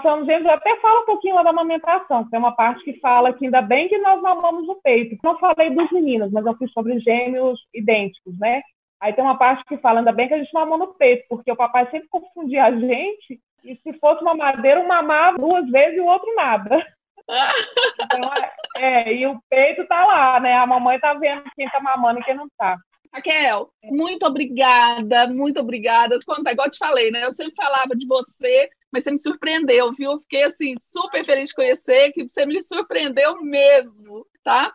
Somos 0.02 0.26
gêmeos, 0.26 0.46
eu 0.46 0.52
até 0.52 0.76
falo 0.82 1.04
um 1.04 1.06
pouquinho 1.06 1.36
lá 1.36 1.44
da 1.44 1.52
amamentação, 1.52 2.30
tem 2.30 2.38
uma 2.38 2.52
parte 2.52 2.84
que 2.84 3.00
fala 3.00 3.32
que 3.32 3.46
ainda 3.46 3.62
bem 3.62 3.88
que 3.88 3.98
nós 3.98 4.22
mamamos 4.22 4.68
no 4.68 4.76
peito. 4.82 5.18
Não 5.24 5.40
falei 5.40 5.70
dos 5.70 5.90
meninos, 5.92 6.32
mas 6.32 6.46
eu 6.46 6.56
fiz 6.58 6.70
sobre 6.74 7.00
gêmeos 7.00 7.62
idênticos, 7.74 8.38
né? 8.40 8.62
Aí 9.00 9.14
tem 9.14 9.24
uma 9.24 9.38
parte 9.38 9.64
que 9.66 9.78
fala, 9.78 10.00
ainda 10.00 10.12
bem 10.12 10.28
que 10.28 10.34
a 10.34 10.38
gente 10.38 10.54
mamou 10.54 10.78
no 10.78 10.94
peito, 10.96 11.26
porque 11.30 11.52
o 11.52 11.56
papai 11.56 11.90
sempre 11.92 12.10
confundia 12.10 12.66
a 12.66 12.72
gente, 12.72 13.40
e 13.64 13.76
se 13.78 13.94
fosse 14.00 14.22
uma 14.22 14.36
madeira, 14.36 14.82
um 14.82 14.88
mamava 14.88 15.38
duas 15.38 15.70
vezes 15.70 15.98
e 15.98 16.02
o 16.02 16.06
outro 16.06 16.34
nada. 16.36 16.86
Então, 17.30 18.32
é, 18.78 19.10
é, 19.10 19.14
e 19.14 19.26
o 19.28 19.40
peito 19.50 19.88
tá 19.88 20.06
lá, 20.06 20.40
né? 20.40 20.54
A 20.56 20.68
mamãe 20.68 21.00
tá 21.00 21.14
vendo 21.14 21.44
quem 21.56 21.70
tá 21.70 21.80
mamando 21.80 22.20
e 22.20 22.24
quem 22.24 22.36
não 22.36 22.48
tá. 22.58 22.78
Raquel, 23.14 23.70
muito 23.84 24.26
obrigada, 24.26 25.28
muito 25.28 25.60
obrigada. 25.60 26.18
Quando, 26.26 26.48
igual 26.50 26.68
eu 26.68 26.72
te 26.72 26.80
falei, 26.80 27.12
né? 27.12 27.24
Eu 27.24 27.32
sempre 27.32 27.54
falava 27.56 27.96
de 27.96 28.08
você, 28.08 28.70
mas 28.92 29.04
você 29.04 29.12
me 29.12 29.20
surpreendeu, 29.20 29.92
viu? 29.94 30.14
Eu 30.14 30.20
fiquei 30.20 30.44
assim, 30.44 30.74
super 30.78 31.24
feliz 31.24 31.50
de 31.50 31.56
conhecer, 31.56 32.12
que 32.12 32.28
você 32.28 32.46
me 32.46 32.62
surpreendeu 32.64 33.40
mesmo, 33.42 34.26
tá? 34.44 34.74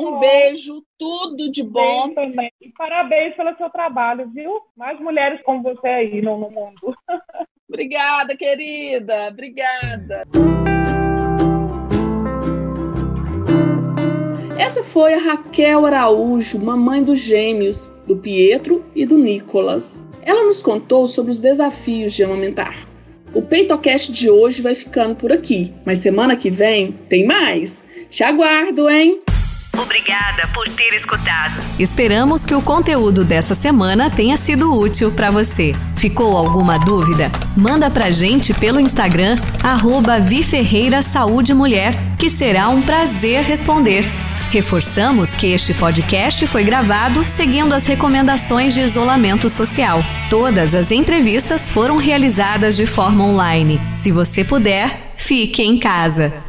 Um 0.00 0.18
beijo, 0.18 0.82
tudo 0.98 1.50
de 1.50 1.62
bom. 1.62 2.14
também. 2.14 2.50
E 2.58 2.70
parabéns 2.70 3.36
pelo 3.36 3.54
seu 3.56 3.68
trabalho, 3.68 4.30
viu? 4.30 4.62
Mais 4.74 4.98
mulheres 4.98 5.42
como 5.42 5.62
você 5.62 5.86
aí 5.86 6.22
no, 6.22 6.38
no 6.38 6.50
mundo. 6.50 6.96
Obrigada, 7.68 8.36
querida. 8.36 9.28
Obrigada. 9.28 10.24
Essa 14.56 14.84
foi 14.84 15.14
a 15.14 15.18
Raquel 15.18 15.84
Araújo, 15.84 16.60
mamãe 16.60 17.02
dos 17.02 17.18
gêmeos, 17.18 17.90
do 18.06 18.16
Pietro 18.16 18.84
e 18.94 19.04
do 19.04 19.18
Nicolas. 19.18 20.02
Ela 20.22 20.44
nos 20.44 20.62
contou 20.62 21.08
sobre 21.08 21.32
os 21.32 21.40
desafios 21.40 22.12
de 22.12 22.22
amamentar. 22.22 22.86
O 23.34 23.42
PeitoCast 23.42 24.12
de 24.12 24.30
hoje 24.30 24.62
vai 24.62 24.76
ficando 24.76 25.16
por 25.16 25.32
aqui, 25.32 25.74
mas 25.84 25.98
semana 25.98 26.36
que 26.36 26.50
vem 26.50 26.92
tem 27.08 27.26
mais. 27.26 27.82
Te 28.08 28.22
aguardo, 28.22 28.88
hein? 28.88 29.20
Obrigada 29.76 30.46
por 30.54 30.70
ter 30.70 30.94
escutado. 30.94 31.60
Esperamos 31.76 32.44
que 32.44 32.54
o 32.54 32.62
conteúdo 32.62 33.24
dessa 33.24 33.56
semana 33.56 34.08
tenha 34.08 34.36
sido 34.36 34.72
útil 34.72 35.10
para 35.10 35.32
você. 35.32 35.72
Ficou 35.96 36.36
alguma 36.36 36.78
dúvida? 36.78 37.28
Manda 37.56 37.90
pra 37.90 38.12
gente 38.12 38.54
pelo 38.54 38.78
Instagram, 38.78 39.34
arroba 39.64 40.20
Viferreira 40.20 41.02
Saúde 41.02 41.52
Mulher, 41.52 41.92
que 42.16 42.30
será 42.30 42.68
um 42.68 42.82
prazer 42.82 43.42
responder. 43.42 44.04
Reforçamos 44.50 45.34
que 45.34 45.48
este 45.48 45.74
podcast 45.74 46.46
foi 46.46 46.62
gravado 46.62 47.26
seguindo 47.26 47.72
as 47.72 47.86
recomendações 47.86 48.74
de 48.74 48.80
isolamento 48.80 49.48
social. 49.48 50.00
Todas 50.30 50.74
as 50.74 50.90
entrevistas 50.90 51.70
foram 51.70 51.96
realizadas 51.96 52.76
de 52.76 52.86
forma 52.86 53.24
online. 53.24 53.80
Se 53.92 54.12
você 54.12 54.44
puder, 54.44 55.12
fique 55.16 55.62
em 55.62 55.78
casa. 55.78 56.43